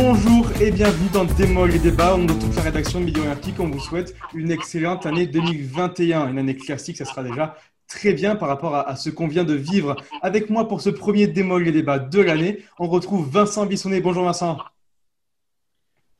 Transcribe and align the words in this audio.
Bonjour 0.00 0.46
et 0.60 0.70
bienvenue 0.70 1.08
dans 1.12 1.24
Démol 1.24 1.74
et 1.74 1.78
Débat. 1.80 2.14
On 2.14 2.24
de 2.24 2.32
toute 2.32 2.54
la 2.54 2.62
rédaction 2.62 3.00
de 3.00 3.06
Midi 3.06 3.18
Olympique. 3.18 3.58
On 3.58 3.68
vous 3.68 3.80
souhaite 3.80 4.14
une 4.32 4.52
excellente 4.52 5.06
année 5.06 5.26
2021. 5.26 6.28
Une 6.30 6.38
année 6.38 6.54
classique, 6.54 6.96
ça 6.98 7.04
sera 7.04 7.24
déjà 7.24 7.56
très 7.88 8.12
bien 8.12 8.36
par 8.36 8.46
rapport 8.46 8.76
à, 8.76 8.94
ce 8.94 9.10
qu'on 9.10 9.26
vient 9.26 9.42
de 9.42 9.54
vivre. 9.54 9.96
Avec 10.22 10.50
moi 10.50 10.68
pour 10.68 10.82
ce 10.82 10.90
premier 10.90 11.26
Démol 11.26 11.66
et 11.66 11.72
Débat 11.72 11.98
de 11.98 12.20
l'année, 12.20 12.62
on 12.78 12.86
retrouve 12.86 13.28
Vincent 13.28 13.66
Bissonnet. 13.66 14.00
Bonjour 14.00 14.22
Vincent. 14.22 14.58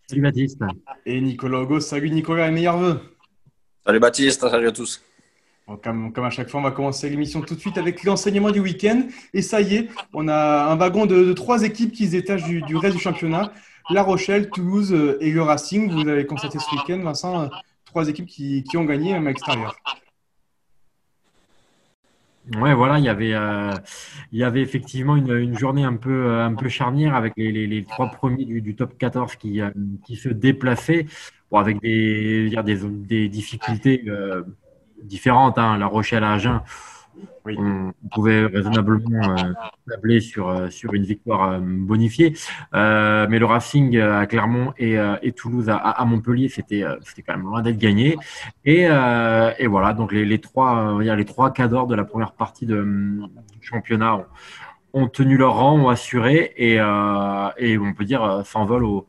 Salut 0.09 0.23
Baptiste. 0.23 0.61
Et 1.07 1.21
Nicolas 1.21 1.63
Hugo. 1.63 1.79
Salut 1.79 2.11
Nicolas 2.11 2.49
et 2.49 2.51
meilleurs 2.51 2.79
voeux. 2.79 3.01
Salut 3.87 4.01
Baptiste, 4.01 4.41
salut 4.41 4.67
à 4.67 4.73
tous. 4.73 5.08
Comme, 5.83 6.13
à 6.17 6.31
chaque 6.31 6.49
fois, 6.49 6.61
on 6.61 6.63
va 6.63 6.71
commencer 6.71 7.11
l'émission 7.11 7.43
tout 7.43 7.55
de 7.55 7.61
suite 7.61 7.77
avec 7.77 8.03
l'enseignement 8.03 8.51
du 8.51 8.61
week-end. 8.61 9.03
Et 9.35 9.43
ça 9.43 9.61
y 9.61 9.75
est, 9.75 9.89
on 10.15 10.27
a 10.27 10.65
un 10.65 10.77
wagon 10.77 11.05
de, 11.05 11.35
trois 11.35 11.63
équipes 11.63 11.93
qui 11.93 12.07
se 12.07 12.13
détachent 12.13 12.45
du, 12.45 12.77
reste 12.77 12.97
du 12.97 13.03
championnat. 13.03 13.53
La 13.91 14.03
Rochelle, 14.03 14.49
Toulouse 14.49 14.95
euh, 14.95 15.19
et 15.21 15.31
le 15.31 15.43
Racing. 15.43 15.91
Vous 15.91 16.09
avez 16.09 16.25
constaté 16.25 16.59
ce 16.59 16.75
week-end, 16.75 17.03
Vincent, 17.03 17.43
euh, 17.43 17.49
trois 17.85 18.09
équipes 18.09 18.27
qui, 18.27 18.65
ont 18.77 18.85
gagné 18.85 19.13
même 19.13 19.27
à 19.27 19.31
l'extérieur. 19.31 19.77
Ouais, 22.57 22.73
voilà, 22.73 22.99
il 22.99 23.05
y 23.05 23.11
avait, 23.11 23.35
euh, 23.35 23.75
effectivement 24.33 25.17
une, 25.17 25.59
journée 25.59 25.85
un 25.85 25.97
peu, 25.97 26.31
un 26.31 26.55
peu 26.55 26.71
charnière 26.71 27.15
avec 27.15 27.35
les, 27.37 27.85
trois 27.85 28.11
premiers 28.11 28.47
du, 28.47 28.75
top 28.75 28.97
14 28.97 29.37
qui, 29.37 29.61
se 30.17 30.31
déplaçaient, 30.31 31.05
avec 31.53 31.83
des 31.83 33.29
difficultés 33.29 34.05
différentes. 35.03 35.59
Hein. 35.59 35.79
La 35.79 35.87
Rochelle 35.87 36.25
à 36.25 36.33
Agen, 36.33 36.63
on, 37.47 37.93
pouvait 38.13 38.47
raisonnablement 38.47 39.39
euh, 39.39 39.53
tabler 39.89 40.21
sur, 40.21 40.49
euh, 40.49 40.69
sur 40.71 40.95
une 40.95 41.05
victoire 41.05 41.53
euh, 41.53 41.59
bonifiée. 41.61 42.35
mais 42.73 43.39
le 43.39 43.45
Racing 43.45 43.99
à 43.99 44.27
Clermont 44.27 44.73
et, 44.79 44.97
et 45.23 45.33
Toulouse 45.33 45.69
à, 45.69 46.05
Montpellier, 46.05 46.49
c'était 46.49 46.85
c'était 47.05 47.23
quand 47.23 47.37
même 47.37 47.47
loin 47.47 47.63
d'être 47.63 47.79
gagné. 47.79 48.17
Et, 48.65 48.83
et, 48.83 49.67
voilà, 49.67 49.93
donc 49.93 50.13
les, 50.13 50.25
les 50.25 50.41
trois, 50.41 50.99
les 51.01 51.25
trois 51.25 51.53
cadors 51.53 51.87
de 51.87 51.95
la 51.95 52.05
première 52.05 52.33
partie 52.33 52.67
de, 52.67 52.83
du 52.83 53.67
championnat 53.67 54.17
ont, 54.17 54.27
ont, 54.93 55.09
tenu 55.09 55.37
leur 55.37 55.55
rang, 55.55 55.79
ont 55.79 55.89
assuré 55.89 56.53
et, 56.57 56.75
et 56.75 57.79
on 57.79 57.93
peut 57.95 58.05
dire 58.05 58.43
s'envolent 58.45 58.85
au 58.85 59.07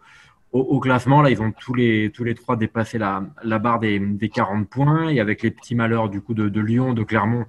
au, 0.52 0.80
classement, 0.80 1.22
là, 1.22 1.30
ils 1.30 1.42
ont 1.42 1.52
tous 1.52 1.76
les, 1.76 2.12
tous 2.12 2.24
les 2.24 2.34
trois 2.34 2.56
dépassé 2.56 2.98
la, 2.98 3.22
barre 3.60 3.80
des, 3.80 4.00
des 4.00 4.30
40 4.30 4.68
points. 4.68 5.10
Et 5.10 5.20
avec 5.20 5.44
les 5.44 5.52
petits 5.52 5.76
malheurs 5.76 6.10
du 6.10 6.22
coup 6.22 6.34
de, 6.34 6.60
Lyon, 6.60 6.94
de 6.94 7.04
Clermont 7.04 7.46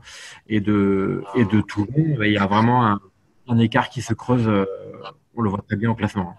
et 0.48 0.60
de, 0.60 1.22
et 1.34 1.44
de 1.44 1.60
Toulon, 1.62 1.86
ben, 2.18 2.24
il 2.24 2.32
y 2.32 2.38
a 2.38 2.46
vraiment 2.46 2.98
un, 3.48 3.58
écart 3.58 3.88
qui 3.88 4.02
se 4.02 4.12
creuse. 4.12 4.46
Euh, 4.46 4.66
on 5.34 5.40
le 5.40 5.48
voit 5.48 5.64
très 5.66 5.76
bien 5.76 5.90
au 5.90 5.94
classement. 5.94 6.34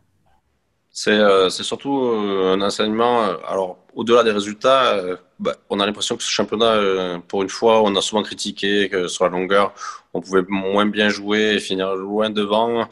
C'est 0.92 1.12
euh, 1.12 1.50
surtout 1.50 1.98
euh, 1.98 2.54
un 2.54 2.62
enseignement. 2.62 3.22
Alors, 3.48 3.80
au-delà 3.96 4.24
des 4.24 4.32
résultats, 4.32 5.02
bah, 5.40 5.56
on 5.70 5.80
a 5.80 5.86
l'impression 5.86 6.16
que 6.16 6.24
ce 6.24 6.30
championnat, 6.30 7.20
pour 7.28 7.42
une 7.42 7.50
fois, 7.50 7.82
on 7.82 7.96
a 7.96 8.02
souvent 8.02 8.22
critiqué 8.22 8.88
que 8.88 9.08
sur 9.08 9.24
la 9.24 9.32
longueur, 9.32 9.74
on 10.14 10.22
pouvait 10.22 10.44
moins 10.48 10.86
bien 10.86 11.10
jouer 11.10 11.56
et 11.56 11.60
finir 11.60 11.96
loin 11.96 12.30
devant. 12.30 12.88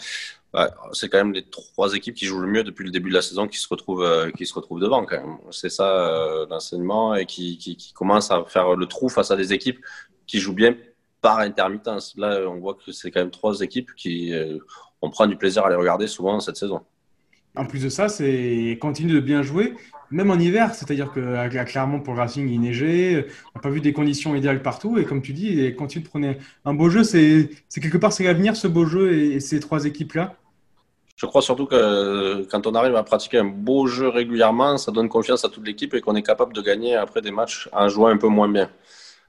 Bah, 0.52 0.74
c'est 0.94 1.10
quand 1.10 1.20
même 1.20 1.34
les 1.34 1.44
trois 1.44 1.94
équipes 1.94 2.16
qui 2.16 2.26
jouent 2.26 2.40
le 2.40 2.48
mieux 2.48 2.64
depuis 2.64 2.84
le 2.84 2.90
début 2.90 3.10
de 3.10 3.14
la 3.14 3.22
saison 3.22 3.48
qui 3.48 3.60
se 3.60 3.68
retrouvent, 3.68 4.04
euh, 4.04 4.32
qui 4.32 4.48
se 4.48 4.54
retrouvent 4.54 4.80
devant. 4.80 5.06
Quand 5.06 5.18
même. 5.18 5.38
C'est 5.52 5.70
ça 5.70 6.08
euh, 6.08 6.48
l'enseignement 6.50 7.14
et 7.16 7.26
qui, 7.26 7.94
commence 7.94 8.32
à 8.32 8.44
faire 8.46 8.76
le 8.76 8.86
trou 8.88 9.10
face 9.10 9.30
à 9.30 9.36
des 9.36 9.54
équipes 9.54 9.80
qui 10.26 10.40
jouent 10.40 10.54
bien 10.54 10.76
par 11.22 11.40
intermittence. 11.40 12.16
Là, 12.18 12.42
on 12.48 12.60
voit 12.60 12.74
que 12.74 12.92
c'est 12.92 13.12
quand 13.12 13.20
même 13.20 13.32
trois 13.32 13.62
équipes 13.62 13.94
qui 13.96 14.34
euh, 14.34 14.58
on 15.02 15.12
prend 15.12 15.28
du 15.28 15.36
plaisir 15.36 15.66
à 15.66 15.70
les 15.70 15.76
regarder 15.76 16.08
souvent 16.08 16.40
cette 16.40 16.58
saison. 16.58 16.82
En 17.56 17.66
plus 17.66 17.84
de 17.84 17.90
ça, 17.90 18.10
c'est 18.10 18.78
continue 18.80 19.14
de 19.14 19.20
bien 19.20 19.44
jouer, 19.44 19.74
même 20.10 20.32
en 20.32 20.40
hiver. 20.40 20.74
C'est-à-dire 20.74 21.12
que 21.12 21.64
clairement 21.66 22.00
pour 22.00 22.14
le 22.14 22.22
Racing, 22.22 22.48
il 22.48 22.62
neigeait. 22.62 23.28
On 23.54 23.60
n'a 23.60 23.62
pas 23.62 23.70
vu 23.70 23.82
des 23.82 23.94
conditions 23.94 24.36
idéales 24.36 24.62
partout. 24.64 24.98
Et 24.98 25.06
comme 25.06 25.22
tu 25.22 25.34
dis, 25.34 25.76
continue 25.76 26.04
de 26.04 26.10
prendre 26.10 26.36
un 26.66 26.74
beau 26.74 26.90
jeu. 26.90 27.04
C'est 27.04 27.50
quelque 27.82 27.98
part 27.98 28.14
c'est 28.14 28.24
l'avenir 28.24 28.56
ce 28.56 28.68
beau 28.68 28.86
jeu 28.86 29.14
et 29.14 29.40
ces 29.40 29.60
trois 29.60 29.86
équipes 29.86 30.14
là. 30.14 30.38
Je 31.20 31.26
crois 31.26 31.42
surtout 31.42 31.66
que 31.66 32.46
quand 32.50 32.66
on 32.66 32.74
arrive 32.76 32.96
à 32.96 33.04
pratiquer 33.04 33.40
un 33.40 33.44
beau 33.44 33.88
jeu 33.88 34.08
régulièrement, 34.08 34.78
ça 34.78 34.90
donne 34.94 35.10
confiance 35.10 35.44
à 35.44 35.50
toute 35.50 35.68
l'équipe 35.68 35.94
et 35.94 36.00
qu'on 36.00 36.16
est 36.16 36.24
capable 36.24 36.54
de 36.54 36.62
gagner 36.62 36.96
après 36.96 37.22
des 37.22 37.32
matchs 37.32 37.68
en 37.74 37.90
jouant 37.90 38.08
un 38.08 38.16
peu 38.18 38.30
moins 38.30 38.48
bien. 38.48 38.70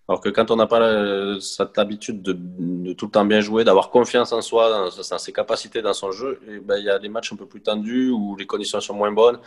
Alors 0.09 0.21
que 0.21 0.29
quand 0.29 0.53
on 0.53 0.57
n'a 0.57 0.67
pas 0.67 1.41
cette 1.41 1.79
habitude 1.79 2.23
de, 2.23 2.93
tout 2.93 3.07
le 3.07 3.11
temps 3.11 3.25
bien 3.25 3.41
jouer, 3.41 3.65
d'avoir 3.65 3.91
confiance 3.91 4.31
en 4.31 4.41
soi, 4.41 4.93
dans, 4.97 5.19
ses 5.19 5.33
capacités, 5.33 5.83
dans 5.83 5.93
son 5.93 6.13
jeu, 6.13 6.39
eh 6.49 6.61
ben, 6.61 6.77
il 6.79 6.85
y 6.85 6.91
a 6.91 7.01
des 7.01 7.09
matchs 7.09 7.33
un 7.33 7.37
peu 7.37 7.47
plus 7.47 7.61
tendus 7.61 8.11
où 8.11 8.37
les 8.37 8.47
conditions 8.47 8.81
sont 8.81 8.95
moins 8.95 9.11
bonnes. 9.11 9.41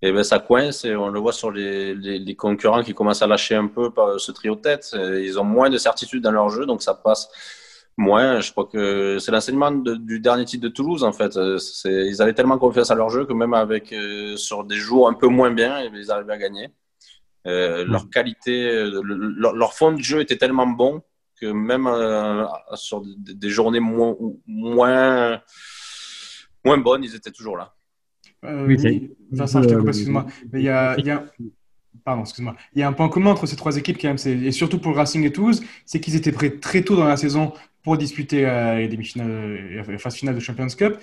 Et 0.00 0.12
ben, 0.12 0.22
ça 0.22 0.38
coince 0.38 0.84
et 0.84 0.94
on 0.94 1.08
le 1.08 1.18
voit 1.18 1.32
sur 1.32 1.50
les, 1.50 2.36
concurrents 2.38 2.84
qui 2.84 2.94
commencent 2.94 3.22
à 3.22 3.26
lâcher 3.26 3.56
un 3.56 3.66
peu 3.66 3.90
par 3.90 4.20
ce 4.20 4.30
trio 4.30 4.54
tête. 4.54 4.94
Ils 4.94 5.40
ont 5.40 5.44
moins 5.44 5.70
de 5.70 5.78
certitude 5.78 6.22
dans 6.22 6.30
leur 6.30 6.50
jeu, 6.50 6.66
donc 6.66 6.82
ça 6.82 6.94
passe 6.94 7.28
moi, 7.96 8.40
je 8.40 8.50
crois 8.50 8.66
que 8.66 9.18
c'est 9.20 9.30
l'enseignement 9.30 9.70
du 9.70 10.18
dernier 10.18 10.44
titre 10.44 10.64
de 10.64 10.68
Toulouse, 10.68 11.04
en 11.04 11.12
fait. 11.12 11.36
Euh, 11.36 11.58
ils 11.84 12.20
avaient 12.20 12.32
tellement 12.32 12.58
confiance 12.58 12.90
à 12.90 12.94
leur 12.96 13.08
jeu 13.08 13.24
que 13.24 13.32
même 13.32 13.54
avec 13.54 13.92
euh, 13.92 14.36
sur 14.36 14.64
des 14.64 14.76
jours 14.76 15.08
un 15.08 15.14
peu 15.14 15.28
moins 15.28 15.52
bien, 15.52 15.80
ils 15.80 16.10
arrivaient 16.10 16.32
à 16.32 16.38
gagner. 16.38 16.68
Euh, 17.46 17.84
leur 17.84 18.10
qualité, 18.10 18.90
leur, 19.02 19.74
fond 19.74 19.92
de 19.92 20.00
jeu 20.00 20.20
était 20.20 20.38
tellement 20.38 20.66
bon 20.66 21.02
que 21.40 21.46
même 21.46 21.88
sur 22.74 23.02
des, 23.04 23.50
journées 23.50 23.80
moins, 23.80 24.16
moins, 24.46 25.40
moins 26.64 26.78
bonnes, 26.78 27.04
ils 27.04 27.14
étaient 27.14 27.30
toujours 27.30 27.56
là. 27.56 27.74
oui, 28.42 29.14
Vincent, 29.30 29.62
je 29.62 29.68
te 29.68 29.74
coupe, 29.74 29.88
excuse-moi. 29.88 30.26
Mais 30.52 30.60
il 30.60 30.64
y 30.64 30.68
a, 30.68 30.96
il 30.98 31.06
y 31.06 31.10
a... 31.10 31.24
Pardon, 32.04 32.22
excuse-moi. 32.22 32.56
Il 32.74 32.80
y 32.80 32.82
a 32.82 32.88
un 32.88 32.92
point 32.92 33.08
commun 33.08 33.30
entre 33.30 33.46
ces 33.46 33.56
trois 33.56 33.76
équipes, 33.76 33.98
quand 34.00 34.08
même, 34.08 34.44
et 34.44 34.50
surtout 34.50 34.78
pour 34.78 34.92
le 34.92 34.96
Racing 34.96 35.24
et 35.24 35.32
Toulouse, 35.32 35.62
c'est 35.86 36.00
qu'ils 36.00 36.16
étaient 36.16 36.32
prêts 36.32 36.50
très 36.50 36.82
tôt 36.82 36.96
dans 36.96 37.04
la 37.04 37.16
saison 37.16 37.52
pour 37.84 37.96
disputer 37.98 38.46
euh, 38.46 38.78
les 38.78 38.88
demi-finales, 38.88 39.30
euh, 39.30 39.82
la 39.86 39.98
phase 39.98 40.16
finale 40.16 40.34
de 40.34 40.40
Champions 40.40 40.66
Cup. 40.66 40.96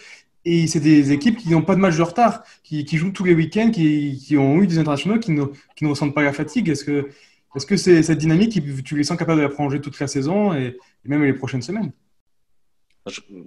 Et 0.44 0.66
c'est 0.66 0.80
des 0.80 1.12
équipes 1.12 1.38
qui 1.38 1.50
n'ont 1.52 1.62
pas 1.62 1.76
de 1.76 1.80
match 1.80 1.96
de 1.96 2.02
retard, 2.02 2.44
qui, 2.64 2.86
jouent 2.98 3.12
tous 3.12 3.24
les 3.24 3.36
week-ends, 3.36 3.70
qui, 3.70 4.36
ont 4.38 4.60
eu 4.62 4.68
des 4.68 4.80
internationaux, 4.80 5.20
qui 5.20 5.32
ne, 5.32 5.46
qui 5.76 5.86
ne 5.86 5.90
ressentent 5.90 6.16
pas 6.16 6.24
la 6.24 6.34
fatigue. 6.34 6.68
Est-ce 6.68 6.84
que 6.84 7.10
est-ce 7.56 7.66
que 7.66 7.76
c'est 7.76 8.02
cette 8.02 8.18
dynamique, 8.18 8.60
tu 8.84 8.98
les 8.98 9.04
sens 9.04 9.18
capables 9.18 9.40
de 9.40 9.44
la 9.44 9.50
prolonger 9.50 9.82
toute 9.82 10.00
la 10.00 10.08
saison 10.08 10.54
et, 10.54 10.78
même 11.04 11.24
les 11.24 11.34
prochaines 11.34 11.62
semaines? 11.62 11.92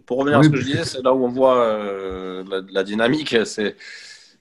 Pour 0.05 0.19
revenir 0.19 0.39
à 0.39 0.43
ce 0.43 0.49
que 0.51 0.57
je 0.57 0.65
disais, 0.65 0.85
c'est 0.85 1.03
là 1.03 1.15
où 1.15 1.25
on 1.25 1.29
voit 1.29 1.65
euh, 1.65 2.45
la, 2.71 2.85
dynamique. 2.85 3.35
C'est 3.45 3.77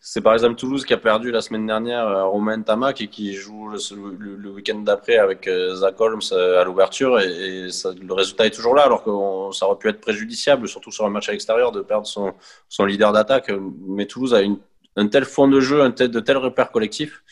c'est 0.05 0.19
par 0.19 0.33
exemple 0.33 0.55
Toulouse 0.55 0.83
qui 0.83 0.93
a 0.93 0.97
perdu 0.97 1.31
la 1.31 1.39
semaine 1.39 1.65
dernière 1.65 2.05
à 2.05 2.23
Romain 2.25 2.61
Tamac 2.61 2.99
et 2.99 3.07
qui 3.07 3.35
joue 3.35 3.69
le, 3.69 4.51
week-end 4.51 4.79
d'après 4.79 5.15
avec 5.15 5.47
euh, 5.47 5.75
Zach 5.75 5.95
Holmes 6.01 6.19
euh, 6.33 6.59
à 6.59 6.65
l'ouverture 6.65 7.21
et, 7.21 7.69
le 7.69 8.13
résultat 8.13 8.45
est 8.45 8.49
toujours 8.49 8.75
là 8.75 8.83
alors 8.83 9.01
que 9.01 9.55
ça 9.55 9.65
aurait 9.65 9.77
pu 9.77 9.87
être 9.87 10.01
préjudiciable, 10.01 10.67
surtout 10.67 10.91
sur 10.91 11.05
un 11.05 11.09
match 11.09 11.29
à 11.29 11.31
l'extérieur, 11.31 11.71
de 11.71 11.81
perdre 11.81 12.05
son, 12.05 12.33
son 12.67 12.83
leader 12.83 13.13
d'attaque. 13.13 13.49
Mais 13.87 14.05
Toulouse 14.05 14.33
a 14.33 14.41
une, 14.41 14.59
un 14.97 15.07
tel 15.07 15.23
fond 15.23 15.47
de 15.47 15.61
jeu, 15.61 15.81
un 15.81 15.91
tel, 15.91 16.11
de 16.11 16.19
tels 16.19 16.35
repères 16.35 16.71
collectifs 16.71 17.23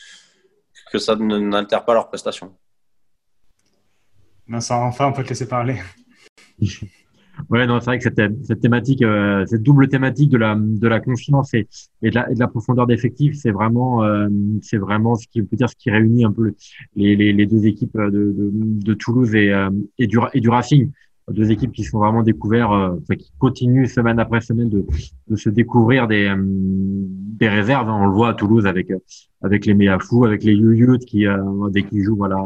que 0.90 0.96
ça 0.96 1.14
n'altère 1.14 1.84
pas 1.84 1.92
leur 1.92 2.08
prestation. 2.08 2.56
Vincent, 4.48 4.82
enfin, 4.82 5.08
on 5.08 5.12
peut 5.12 5.24
te 5.24 5.28
laisser 5.28 5.46
parler. 5.46 5.78
Ouais, 7.50 7.66
non, 7.66 7.80
c'est 7.80 7.86
vrai 7.86 7.98
que 7.98 8.04
cette, 8.04 8.44
cette 8.44 8.60
thématique, 8.60 9.02
euh, 9.02 9.44
cette 9.46 9.62
double 9.62 9.88
thématique 9.88 10.30
de 10.30 10.38
la, 10.38 10.56
de 10.58 10.88
la 10.88 11.00
confiance 11.00 11.52
et, 11.54 11.66
et, 12.02 12.10
de, 12.10 12.14
la, 12.14 12.30
et 12.30 12.34
de 12.34 12.40
la 12.40 12.48
profondeur 12.48 12.86
d'effectif, 12.86 13.34
c'est 13.34 13.50
vraiment, 13.50 14.04
euh, 14.04 14.28
c'est 14.62 14.78
vraiment 14.78 15.14
ce 15.16 15.26
qui 15.28 15.42
peut 15.42 15.56
dire 15.56 15.68
ce 15.68 15.76
qui 15.76 15.90
réunit 15.90 16.24
un 16.24 16.32
peu 16.32 16.52
les, 16.96 17.16
les, 17.16 17.32
les 17.32 17.46
deux 17.46 17.66
équipes 17.66 17.96
de, 17.96 18.10
de, 18.10 18.50
de 18.52 18.94
Toulouse 18.94 19.34
et, 19.34 19.52
euh, 19.52 19.70
et, 19.98 20.06
du, 20.06 20.18
et 20.34 20.40
du 20.40 20.48
Racing. 20.48 20.90
Deux 21.30 21.52
équipes 21.52 21.72
qui 21.72 21.84
sont 21.84 21.98
vraiment 22.00 22.24
découvertes, 22.24 23.00
qui 23.16 23.30
continuent 23.38 23.86
semaine 23.86 24.18
après 24.18 24.40
semaine 24.40 24.68
de, 24.68 24.84
de 25.28 25.36
se 25.36 25.48
découvrir 25.50 26.08
des, 26.08 26.34
des 26.36 27.48
réserves. 27.48 27.88
On 27.88 28.06
le 28.06 28.12
voit 28.12 28.30
à 28.30 28.34
Toulouse 28.34 28.66
avec, 28.66 28.92
avec 29.40 29.64
les 29.64 29.74
Méafou, 29.74 30.24
avec 30.24 30.42
les 30.42 30.52
Youyut 30.52 30.98
qui, 30.98 31.24
dès 31.70 31.84
qu'ils 31.84 32.02
jouent, 32.02 32.16
voilà, 32.16 32.44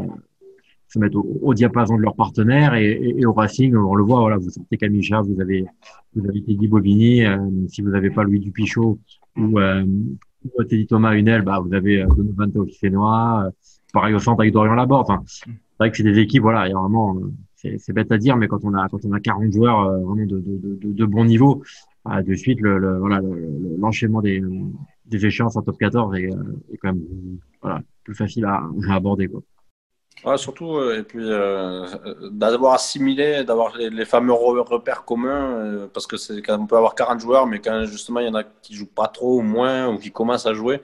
se 0.96 1.00
mettre 1.00 1.19
au, 1.19 1.54
diapason 1.54 1.96
de 1.96 2.02
leurs 2.02 2.14
partenaires 2.14 2.75
et, 2.75 3.25
au 3.25 3.32
Racing, 3.32 3.75
on 3.76 3.94
le 3.94 4.04
voit, 4.04 4.20
voilà, 4.20 4.38
vous 4.38 4.50
sortez 4.50 4.76
Camicha, 4.76 5.20
vous 5.20 5.40
avez, 5.40 5.66
vous 6.14 6.26
avez 6.26 6.43
Teddy 6.43 6.69
Bobigny, 6.69 7.25
euh, 7.25 7.38
si 7.69 7.82
vous 7.82 7.90
n'avez 7.90 8.10
pas 8.10 8.25
Louis 8.25 8.40
Dupichot 8.40 8.98
ou, 9.37 9.58
euh, 9.58 9.84
ou 10.44 10.64
Teddy 10.64 10.87
Thomas 10.87 11.14
Hunel, 11.14 11.43
bah, 11.43 11.60
vous 11.60 11.72
avez 11.75 12.02
euh, 12.02 12.06
Donovan 12.06 12.50
Taufifénois, 12.50 13.44
euh, 13.46 13.50
pareil 13.93 14.14
au 14.14 14.19
centre 14.19 14.40
avec 14.40 14.52
Dorian 14.52 14.75
Laborde. 14.75 15.06
Enfin, 15.08 15.22
c'est 15.26 15.50
vrai 15.78 15.90
que 15.90 15.96
c'est 15.96 16.02
des 16.02 16.19
équipes, 16.19 16.43
voilà, 16.43 16.66
il 16.66 16.70
y 16.70 16.75
a 16.75 16.78
vraiment, 16.78 17.16
c'est 17.54 17.92
bête 17.92 18.10
à 18.10 18.19
dire, 18.19 18.37
mais 18.37 18.49
quand 18.49 18.64
on 18.64 18.72
a, 18.75 18.88
quand 18.88 19.04
on 19.04 19.12
a 19.12 19.20
40 19.20 19.52
joueurs 19.52 20.00
vraiment 20.00 20.26
de, 20.26 20.40
de, 20.40 20.78
de, 20.81 20.92
de, 20.92 21.04
bon 21.04 21.25
niveau, 21.26 21.62
bah, 22.04 22.22
de 22.22 22.34
suite, 22.34 22.60
le, 22.60 22.78
le 22.78 22.99
voilà, 22.99 23.20
l'enchaînement 23.78 24.22
des, 24.22 24.42
des 25.04 25.26
échéances 25.26 25.56
en 25.56 25.62
top 25.62 25.76
14 25.76 26.14
est, 26.16 26.31
est 26.72 26.76
quand 26.78 26.94
même, 26.94 27.02
voilà, 27.60 27.82
plus 28.04 28.14
facile 28.14 28.46
à, 28.46 28.62
à 28.88 28.94
aborder, 28.94 29.28
quoi. 29.28 29.42
Surtout, 30.37 30.81
et 30.90 31.02
puis 31.05 31.25
d'avoir 32.32 32.75
assimilé, 32.75 33.44
d'avoir 33.44 33.76
les, 33.76 34.05
fameux 34.05 34.32
repères 34.32 35.05
communs, 35.05 35.88
parce 35.93 36.06
que 36.06 36.17
c'est 36.17 36.43
quand 36.43 36.58
on 36.58 36.67
peut 36.67 36.76
avoir 36.76 36.94
40 36.96 37.20
joueurs, 37.20 37.46
mais 37.46 37.61
quand 37.61 37.84
justement 37.84 38.20
il 38.20 38.26
y 38.26 38.28
en 38.28 38.34
a 38.34 38.43
qui 38.43 38.75
jouent 38.75 38.87
pas 38.87 39.06
trop 39.06 39.38
ou 39.38 39.43
moins, 39.43 39.88
ou 39.88 39.99
qui 39.99 40.11
commencent 40.11 40.46
à 40.46 40.55
jouer, 40.55 40.82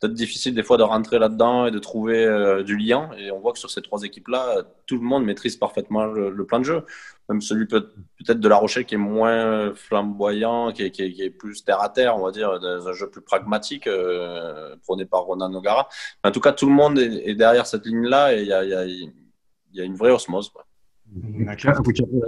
peut-être 0.00 0.14
difficile 0.14 0.54
des 0.54 0.62
fois 0.62 0.78
de 0.78 0.82
rentrer 0.82 1.18
là-dedans 1.18 1.66
et 1.66 1.70
de 1.70 1.78
trouver 1.78 2.24
euh, 2.24 2.62
du 2.62 2.76
lien. 2.76 3.10
Et 3.18 3.30
on 3.30 3.38
voit 3.38 3.52
que 3.52 3.58
sur 3.58 3.70
ces 3.70 3.82
trois 3.82 4.02
équipes-là, 4.02 4.62
tout 4.86 4.96
le 4.96 5.02
monde 5.02 5.24
maîtrise 5.24 5.56
parfaitement 5.56 6.06
le, 6.06 6.44
plan 6.46 6.58
de 6.58 6.64
jeu. 6.64 6.82
Même 7.28 7.42
celui 7.42 7.66
peut-être 7.66 8.40
de 8.40 8.48
La 8.48 8.56
Rochelle 8.56 8.86
qui 8.86 8.94
est 8.94 8.98
moins 8.98 9.74
flamboyant, 9.74 10.72
qui 10.72 10.82
est, 10.84 11.30
plus 11.30 11.64
terre 11.64 11.82
à 11.82 11.90
terre, 11.90 12.16
on 12.16 12.24
va 12.24 12.32
dire, 12.32 12.58
dans 12.58 12.88
un 12.88 12.92
jeu 12.92 13.10
plus 13.10 13.20
pragmatique, 13.20 13.86
euh, 13.86 14.74
prôné 14.82 15.04
par 15.04 15.24
Ronan 15.24 15.50
Nogara. 15.50 15.88
en 16.24 16.30
tout 16.30 16.40
cas, 16.40 16.52
tout 16.52 16.66
le 16.66 16.74
monde 16.74 16.98
est, 16.98 17.34
derrière 17.34 17.66
cette 17.66 17.84
ligne-là 17.86 18.34
et 18.34 18.40
il 18.40 18.48
y 18.48 18.52
a, 18.52 18.64
y 18.64 18.74
a, 18.74 19.84
une 19.84 19.94
vraie 19.94 20.10
osmose. 20.10 20.50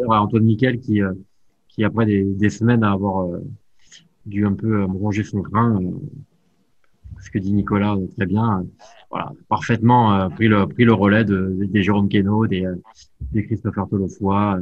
Antoine 0.08 0.44
Miquel 0.44 0.78
qui, 0.78 1.00
euh, 1.00 1.12
qui 1.68 1.84
après 1.84 2.04
des, 2.04 2.50
semaines 2.50 2.84
à 2.84 2.92
avoir 2.92 3.28
dû 4.26 4.46
un 4.46 4.52
peu 4.52 4.84
ronger 4.84 5.24
son 5.24 5.40
grain, 5.40 5.80
ce 7.22 7.30
que 7.30 7.38
dit 7.38 7.52
Nicolas 7.52 7.96
très 8.16 8.26
bien, 8.26 8.64
voilà, 9.10 9.32
parfaitement 9.48 10.14
euh, 10.14 10.28
pris, 10.28 10.48
le, 10.48 10.66
le 10.76 10.92
relais 10.92 11.24
de, 11.24 11.56
des 11.60 11.82
Jérôme 11.82 12.08
Queneau, 12.08 12.46
des, 12.46 12.64
euh, 12.64 12.76
Christopher 13.34 13.86
Tolofoy, 13.88 14.56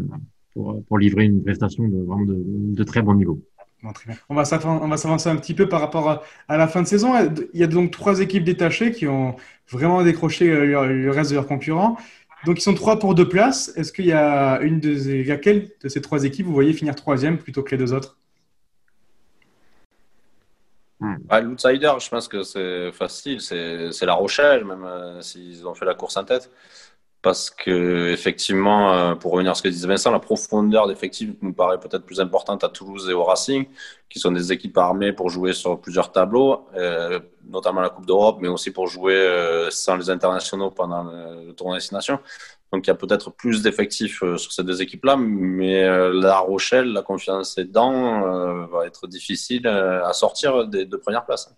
euh, 0.57 0.73
pour, 0.89 0.99
livrer 0.99 1.25
une 1.25 1.43
prestation 1.43 1.89
de, 1.89 2.03
vraiment 2.05 2.27
de, 2.27 2.85
très 2.85 3.03
bon 3.03 3.15
niveau. 3.15 3.41
On 4.29 4.35
va 4.35 4.45
s'avancer 4.45 5.29
un 5.31 5.37
petit 5.37 5.55
peu 5.55 5.69
par 5.69 5.81
rapport 5.81 6.23
à, 6.49 6.57
la 6.57 6.69
fin 6.69 6.83
de 6.83 6.87
saison. 6.87 7.15
Il 7.55 7.61
y 7.61 7.63
a 7.63 7.67
donc 7.67 7.93
trois 7.93 8.21
équipes 8.21 8.45
détachées 8.45 8.91
qui 8.91 9.07
ont 9.07 9.37
vraiment 9.71 10.03
décroché 10.03 10.49
le, 10.67 11.11
reste 11.11 11.31
de 11.31 11.37
leurs 11.37 11.47
concurrents. 11.47 11.97
Donc, 12.45 12.59
ils 12.59 12.63
sont 12.63 12.75
trois 12.75 12.99
pour 12.99 13.15
deux 13.15 13.29
places. 13.29 13.73
Est-ce 13.77 13.93
qu'il 13.93 14.07
y 14.07 14.13
a 14.13 14.61
une 14.61 14.81
de, 14.81 15.27
laquelle 15.27 15.71
de 15.83 15.89
ces 15.89 16.03
trois 16.03 16.25
équipes 16.25 16.47
vous 16.47 16.53
voyez 16.53 16.75
finir 16.75 16.95
troisième 16.95 17.39
plutôt 17.39 17.63
que 17.63 17.71
les 17.71 17.79
deux 17.79 17.95
autres? 17.95 18.20
L'outsider, 21.01 21.93
je 21.99 22.09
pense 22.09 22.29
que 22.29 22.43
c'est 22.43 22.93
facile, 22.93 23.41
c'est 23.41 24.07
La 24.07 24.15
Rochelle, 24.15 24.65
même 24.65 24.85
euh, 24.85 25.23
s'ils 25.23 25.67
ont 25.67 25.75
fait 25.75 25.87
la 25.87 25.95
course 25.95 26.17
en 26.17 26.25
tête. 26.25 26.51
Parce 27.23 27.51
que, 27.51 28.09
effectivement, 28.13 28.95
euh, 28.95 29.15
pour 29.15 29.33
revenir 29.33 29.53
à 29.53 29.55
ce 29.55 29.63
que 29.63 29.69
disait 29.69 29.87
Vincent, 29.87 30.11
la 30.11 30.21
profondeur 30.21 30.89
d'effectifs 30.89 31.31
nous 31.43 31.53
paraît 31.53 31.79
peut-être 31.79 32.05
plus 32.07 32.19
importante 32.19 32.65
à 32.65 32.71
Toulouse 32.71 33.11
et 33.11 33.13
au 33.13 33.25
Racing, 33.25 33.67
qui 34.09 34.19
sont 34.19 34.33
des 34.33 34.53
équipes 34.53 34.79
armées 34.79 35.13
pour 35.13 35.29
jouer 35.29 35.53
sur 35.53 35.79
plusieurs 35.79 36.13
tableaux, 36.13 36.67
euh, 36.77 37.21
notamment 37.47 37.83
la 37.83 37.91
Coupe 37.91 38.07
d'Europe, 38.07 38.39
mais 38.41 38.49
aussi 38.49 38.71
pour 38.71 38.87
jouer 38.87 39.69
sans 39.71 39.97
les 39.97 40.09
internationaux 40.09 40.71
pendant 40.71 41.05
le 41.05 41.53
tournoi 41.53 41.77
Destination. 41.77 42.21
Donc 42.73 42.87
il 42.87 42.91
y 42.91 42.93
a 42.93 42.95
peut-être 42.95 43.33
plus 43.33 43.63
d'effectifs 43.63 44.23
euh, 44.23 44.37
sur 44.37 44.53
ces 44.53 44.63
deux 44.63 44.81
équipes-là, 44.81 45.17
mais 45.17 45.85
euh, 45.85 46.13
La 46.21 46.39
Rochelle, 46.39 46.93
la 46.93 47.03
confiance 47.03 47.59
est 47.59 47.65
dedans, 47.65 48.25
euh, 48.25 48.67
va 48.67 48.87
être 48.87 49.09
difficile 49.09 49.67
à 49.67 50.13
sortir 50.13 50.69
des 50.69 50.85
deux 50.85 50.99
premières 50.99 51.25
places. 51.25 51.55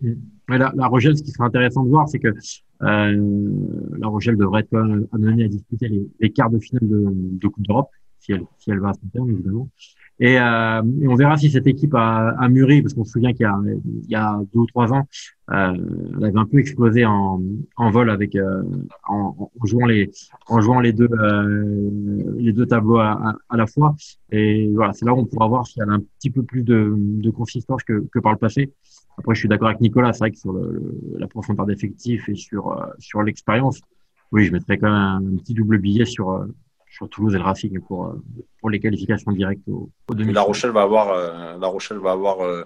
Mm. 0.00 0.12
La, 0.48 0.72
la, 0.74 0.86
Rochelle, 0.86 1.16
ce 1.16 1.22
qui 1.22 1.30
serait 1.30 1.46
intéressant 1.46 1.82
de 1.84 1.90
voir, 1.90 2.08
c'est 2.08 2.18
que 2.18 2.34
La 2.80 4.08
Rochelle 4.08 4.36
devrait 4.36 4.60
être 4.62 4.76
amenée 5.12 5.44
à 5.44 5.48
disputer 5.48 5.88
les, 6.18 6.30
quarts 6.32 6.50
de 6.50 6.58
finale 6.58 6.88
de, 6.88 7.48
Coupe 7.48 7.66
d'Europe, 7.66 7.90
si 8.18 8.32
elle, 8.32 8.44
si 8.58 8.70
elle 8.70 8.80
va 8.80 8.90
à 8.90 8.94
son 8.94 9.06
terme, 9.12 9.30
évidemment. 9.30 9.68
Et, 10.20 10.38
euh, 10.38 10.82
et, 11.00 11.08
on 11.08 11.14
verra 11.14 11.38
si 11.38 11.50
cette 11.50 11.66
équipe 11.66 11.94
a, 11.94 12.34
a 12.38 12.48
mûri, 12.48 12.82
parce 12.82 12.92
qu'on 12.92 13.04
se 13.04 13.12
souvient 13.12 13.32
qu'il 13.32 13.48
y, 14.06 14.12
y 14.12 14.14
a 14.14 14.38
deux 14.52 14.60
ou 14.60 14.66
trois 14.66 14.92
ans, 14.92 15.08
euh, 15.52 15.74
elle 16.18 16.24
avait 16.24 16.38
un 16.38 16.46
peu 16.46 16.58
explosé 16.58 17.04
en, 17.04 17.40
en 17.76 17.90
vol 17.90 18.10
avec 18.10 18.36
euh, 18.36 18.62
en, 19.08 19.34
en, 19.38 19.66
jouant 19.66 19.86
les 19.86 20.10
en 20.46 20.60
jouant 20.60 20.80
les 20.80 20.92
deux 20.92 21.08
euh, 21.10 21.90
les 22.36 22.52
deux 22.52 22.66
tableaux 22.66 22.98
à, 22.98 23.34
à, 23.48 23.56
la 23.56 23.66
fois. 23.66 23.96
Et 24.30 24.70
voilà, 24.72 24.92
c'est 24.92 25.04
là 25.04 25.12
où 25.12 25.18
on 25.18 25.26
pourra 25.26 25.48
voir 25.48 25.66
si 25.66 25.80
elle 25.80 25.90
a 25.90 25.94
un 25.94 26.02
petit 26.18 26.30
peu 26.30 26.42
plus 26.44 26.62
de, 26.62 26.94
de 26.96 27.30
consistance 27.30 27.82
que, 27.82 28.06
que 28.12 28.18
par 28.20 28.32
le 28.32 28.38
passé. 28.38 28.72
Après, 29.18 29.34
je 29.34 29.40
suis 29.40 29.48
d'accord 29.48 29.68
avec 29.68 29.80
Nicolas, 29.80 30.12
c'est 30.12 30.20
vrai 30.20 30.30
que 30.30 30.38
sur 30.38 30.52
le, 30.52 30.98
la 31.18 31.26
profondeur 31.26 31.66
d'effectifs 31.66 32.28
et 32.28 32.36
sur 32.36 32.72
euh, 32.72 32.86
sur 32.98 33.22
l'expérience, 33.22 33.80
oui, 34.30 34.44
je 34.44 34.52
mettrais 34.52 34.78
quand 34.78 34.86
même 34.86 35.34
un, 35.34 35.36
petit 35.38 35.54
double 35.54 35.78
billet 35.78 36.04
sur 36.04 36.30
euh, 36.30 36.46
sur 36.90 37.08
Toulouse 37.08 37.34
et 37.34 37.38
le 37.38 37.44
Racing 37.44 37.80
pour, 37.80 38.06
euh, 38.06 38.22
pour 38.60 38.70
les 38.70 38.80
qualifications 38.80 39.32
directes 39.32 39.66
au, 39.68 39.90
au 40.08 40.14
demi 40.14 40.32
La 40.32 40.42
Rochelle 40.42 40.72
va 40.72 40.82
avoir, 40.82 41.10
euh, 41.10 41.56
la 41.58 41.66
Rochelle 41.68 41.98
va 41.98 42.12
avoir 42.12 42.40
euh, 42.40 42.64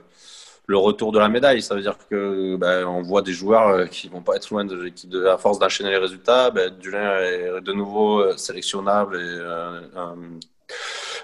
le 0.66 0.76
retour 0.76 1.12
de 1.12 1.18
la 1.18 1.28
médaille. 1.28 1.62
Ça 1.62 1.74
veut 1.74 1.82
dire 1.82 1.96
que 2.10 2.56
ben, 2.56 2.86
on 2.86 3.02
voit 3.02 3.22
des 3.22 3.32
joueurs 3.32 3.88
qui 3.88 4.08
vont 4.08 4.22
pas 4.22 4.36
être 4.36 4.50
loin 4.50 4.64
de 4.64 4.76
l'équipe 4.80 5.10
de 5.10 5.26
à 5.26 5.38
force 5.38 5.58
d'enchaîner 5.58 5.90
les 5.90 5.98
résultats. 5.98 6.50
Ben, 6.50 6.70
Dulin 6.78 7.20
est 7.20 7.60
de 7.60 7.72
nouveau 7.72 8.36
sélectionnable 8.36 9.16
et 9.16 9.40
un, 9.40 10.16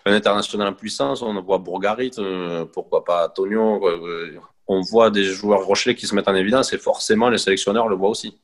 un, 0.06 0.12
international 0.12 0.69
en 0.69 0.72
puissance. 0.72 1.22
On 1.22 1.40
voit 1.42 1.58
Bourgarit, 1.58 2.12
pourquoi 2.72 3.04
pas 3.04 3.28
Tonio. 3.28 3.81
On 4.66 4.81
voit 4.82 5.10
des 5.10 5.25
joueurs 5.25 5.64
rochelais 5.64 5.94
qui 5.94 6.06
se 6.06 6.14
mettent 6.14 6.28
en 6.28 6.34
évidence 6.34 6.72
et 6.72 6.78
forcément 6.78 7.28
les 7.28 7.38
sélectionneurs 7.38 7.88
le 7.88 7.96
voient 7.96 8.10
aussi 8.10 8.38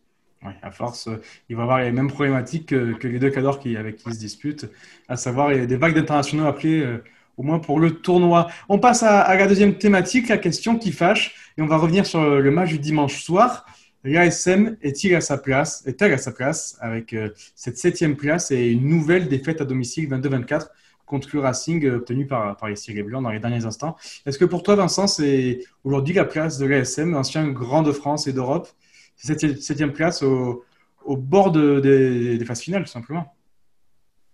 à 0.62 0.70
force, 0.70 1.08
euh, 1.08 1.20
il 1.48 1.56
va 1.56 1.62
avoir 1.62 1.81
les 1.81 1.93
mêmes 1.93 2.10
problématiques 2.10 2.66
que, 2.66 3.06
les 3.06 3.19
deux 3.19 3.31
cadors 3.31 3.58
qui, 3.58 3.76
avec 3.76 3.96
qui 3.96 4.08
ils 4.08 4.14
se 4.14 4.19
disputent, 4.19 4.66
à 5.08 5.16
savoir 5.16 5.52
il 5.52 5.58
y 5.58 5.62
a 5.62 5.66
des 5.66 5.76
vagues 5.76 5.94
d'internationaux 5.94 6.46
appelés 6.46 6.82
euh, 6.82 7.02
au 7.36 7.42
moins 7.42 7.58
pour 7.58 7.80
le 7.80 7.90
tournoi. 7.90 8.48
On 8.68 8.78
passe 8.78 9.02
à, 9.02 9.34
la 9.36 9.46
deuxième 9.46 9.78
thématique, 9.78 10.28
la 10.28 10.38
question 10.38 10.78
qui 10.78 10.92
fâche, 10.92 11.52
et 11.58 11.62
on 11.62 11.66
va 11.66 11.76
revenir 11.76 12.06
sur 12.06 12.22
le 12.22 12.50
match 12.50 12.70
du 12.70 12.78
dimanche 12.78 13.22
soir. 13.22 13.66
L'ASM 14.04 14.76
est-il 14.82 15.14
à 15.16 15.20
sa 15.20 15.36
place, 15.36 15.82
est-elle 15.86 16.12
à 16.12 16.18
sa 16.18 16.30
place 16.30 16.78
avec 16.80 17.12
euh, 17.12 17.30
cette 17.56 17.76
septième 17.76 18.14
place 18.14 18.52
et 18.52 18.70
une 18.70 18.88
nouvelle 18.88 19.28
défaite 19.28 19.60
à 19.60 19.64
domicile 19.64 20.08
22-24 20.08 20.68
contre 21.06 21.28
le 21.32 21.40
Racing 21.40 21.88
obtenue 21.90 22.26
par, 22.26 22.56
par 22.56 22.68
les 22.68 22.76
Cirés 22.76 23.02
Blancs 23.02 23.22
dans 23.22 23.30
les 23.30 23.40
derniers 23.40 23.64
instants. 23.64 23.96
Est-ce 24.24 24.38
que 24.38 24.44
pour 24.44 24.62
toi, 24.62 24.76
Vincent, 24.76 25.06
c'est 25.06 25.60
aujourd'hui 25.82 26.14
la 26.14 26.24
place 26.24 26.58
de 26.58 26.66
l'ASM, 26.66 27.14
ancien 27.14 27.48
grand 27.48 27.82
de 27.82 27.92
France 27.92 28.26
et 28.26 28.32
d'Europe? 28.32 28.68
Cette 29.16 29.60
septième 29.60 29.92
place 29.92 30.22
au, 30.22 30.64
bord 31.06 31.50
des 31.50 32.44
phases 32.44 32.60
finales, 32.60 32.84
tout 32.84 32.90
simplement. 32.90 33.34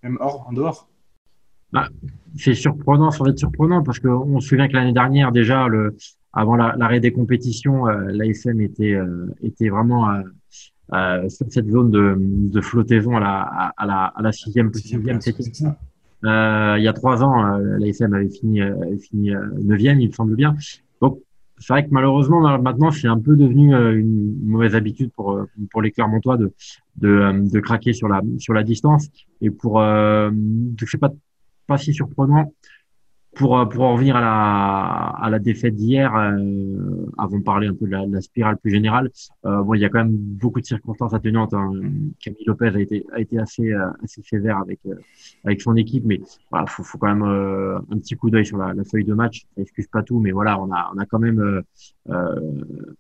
Même 0.02 0.18
hors, 0.20 0.48
en 0.48 0.52
dehors. 0.52 0.88
Bah, 1.72 1.88
c'est 2.36 2.54
surprenant, 2.54 3.10
ça 3.10 3.24
va 3.24 3.30
être 3.30 3.38
surprenant 3.38 3.82
parce 3.82 3.98
qu'on 3.98 4.40
se 4.40 4.48
souvient 4.48 4.68
que 4.68 4.74
l'année 4.74 4.92
dernière, 4.92 5.32
déjà, 5.32 5.68
le, 5.68 5.96
avant 6.32 6.56
l'arrêt 6.56 7.00
des 7.00 7.12
compétitions, 7.12 7.88
euh, 7.88 8.10
l'ASM 8.10 8.60
était, 8.60 8.94
euh, 8.94 9.26
était 9.42 9.68
vraiment 9.68 10.10
euh, 10.92 11.28
sur 11.28 11.46
cette 11.50 11.70
zone 11.70 11.90
de, 11.90 12.16
de 12.18 12.60
flottaison 12.60 13.16
à 13.16 13.20
la, 13.20 13.72
à, 13.76 13.86
la, 13.86 14.04
à 14.04 14.22
la 14.22 14.32
sixième, 14.32 14.72
sixième, 14.72 15.20
septième. 15.20 15.74
Euh, 16.24 16.76
il 16.78 16.84
y 16.84 16.88
a 16.88 16.92
trois 16.92 17.22
ans, 17.24 17.42
l'ASM 17.58 18.14
avait 18.14 18.28
fini, 18.28 18.60
avait 18.60 18.98
fini 18.98 19.32
neuvième, 19.62 20.00
il 20.00 20.08
me 20.08 20.12
semble 20.12 20.36
bien. 20.36 20.54
Donc, 21.00 21.18
c'est 21.62 21.72
vrai 21.72 21.84
que 21.84 21.90
malheureusement 21.92 22.40
maintenant 22.58 22.90
c'est 22.90 23.06
un 23.06 23.18
peu 23.18 23.36
devenu 23.36 23.74
euh, 23.74 23.96
une 23.96 24.36
mauvaise 24.44 24.74
habitude 24.74 25.12
pour 25.12 25.32
euh, 25.32 25.44
pour 25.70 25.80
les 25.80 25.92
Clermontois 25.92 26.36
de 26.36 26.52
de, 26.96 27.08
euh, 27.08 27.32
de 27.32 27.60
craquer 27.60 27.92
sur 27.92 28.08
la 28.08 28.20
sur 28.38 28.52
la 28.52 28.64
distance 28.64 29.08
et 29.40 29.50
pour 29.50 29.80
euh, 29.80 30.30
sais 30.84 30.98
pas 30.98 31.12
pas 31.66 31.78
si 31.78 31.92
surprenant 31.92 32.52
pour, 33.34 33.58
euh, 33.58 33.66
pour 33.66 33.84
en 33.84 33.94
revenir 33.94 34.16
à 34.16 34.20
la, 34.20 35.24
à 35.24 35.30
la 35.30 35.38
défaite 35.38 35.74
d'hier, 35.74 36.14
euh, 36.14 37.06
avant 37.18 37.38
de 37.38 37.42
parler 37.42 37.66
un 37.66 37.74
peu 37.74 37.86
de 37.86 37.92
la, 37.92 38.06
de 38.06 38.12
la 38.12 38.20
spirale 38.20 38.58
plus 38.58 38.70
générale, 38.70 39.10
euh, 39.46 39.62
bon, 39.62 39.74
il 39.74 39.80
y 39.80 39.84
a 39.84 39.88
quand 39.88 39.98
même 39.98 40.14
beaucoup 40.14 40.60
de 40.60 40.66
circonstances 40.66 41.14
atténuantes. 41.14 41.54
Hein. 41.54 41.72
Camille 42.22 42.44
Lopez 42.46 42.72
a 42.74 42.80
été, 42.80 43.06
a 43.12 43.20
été 43.20 43.38
assez, 43.38 43.72
euh, 43.72 43.86
assez 44.02 44.22
sévère 44.22 44.58
avec, 44.58 44.80
euh, 44.86 44.94
avec 45.44 45.62
son 45.62 45.76
équipe, 45.76 46.04
mais 46.04 46.20
voilà, 46.50 46.66
faut, 46.66 46.82
faut 46.82 46.98
quand 46.98 47.14
même 47.14 47.22
un 47.22 47.98
petit 47.98 48.16
coup 48.16 48.30
d'œil 48.30 48.44
sur 48.44 48.58
la, 48.58 48.74
la, 48.74 48.84
feuille 48.84 49.04
de 49.04 49.14
match. 49.14 49.46
Ça 49.56 49.62
excuse 49.62 49.86
pas 49.86 50.02
tout, 50.02 50.20
mais 50.20 50.32
voilà, 50.32 50.60
on 50.60 50.70
a, 50.72 50.90
on 50.94 50.98
a 50.98 51.06
quand 51.06 51.18
même 51.18 51.62
un, 52.10 52.36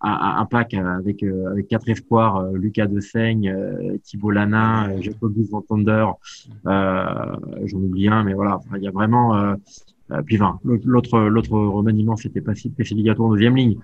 un, 0.00 0.46
pack 0.46 0.74
avec, 0.74 1.22
avec 1.22 1.68
quatre 1.68 1.88
espoirs 1.88 2.52
Lucas 2.52 2.86
Desaigne, 2.86 3.54
Thibault 4.02 4.30
Lana, 4.30 5.00
Jacobus 5.00 5.48
Van 5.50 5.62
Tonder, 5.62 6.06
j'en 6.64 7.78
oublie 7.78 8.08
un, 8.08 8.22
mais 8.24 8.34
voilà, 8.34 8.60
il 8.76 8.82
y 8.82 8.88
a 8.88 8.90
vraiment 8.90 9.34
euh, 9.34 9.54
puis 10.26 10.36
20. 10.36 10.60
L'autre, 10.64 11.58
remaniement, 11.58 12.16
c'était 12.16 12.40
pas 12.40 12.54
si 12.54 12.72
en 13.18 13.30
deuxième 13.30 13.56
ligne. 13.56 13.78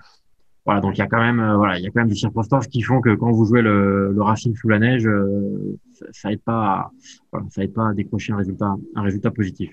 Voilà, 0.69 0.83
donc 0.83 0.97
il 0.97 0.99
y 0.99 1.03
a 1.03 1.07
quand 1.07 1.21
même, 1.21 1.41
euh, 1.41 1.57
voilà, 1.57 1.79
il 1.79 1.83
y 1.83 1.87
a 1.87 1.91
quand 1.91 2.01
même 2.01 2.11
des 2.11 2.15
circonstances 2.15 2.67
qui 2.67 2.83
font 2.83 3.01
que 3.01 3.15
quand 3.15 3.33
vous 3.33 3.47
jouez 3.47 3.63
le, 3.63 4.13
le 4.13 4.23
Racing 4.23 4.55
sous 4.55 4.69
la 4.69 4.79
neige, 4.79 5.07
euh, 5.07 5.79
ça, 5.95 6.05
ça 6.13 6.31
aide 6.31 6.43
pas, 6.43 6.53
à, 6.53 6.91
voilà, 7.33 7.47
ça 7.49 7.63
pas 7.75 7.95
décrocher 7.95 8.35
un 8.35 8.37
résultat, 8.37 8.75
un 8.95 9.01
résultat 9.01 9.31
positif. 9.31 9.71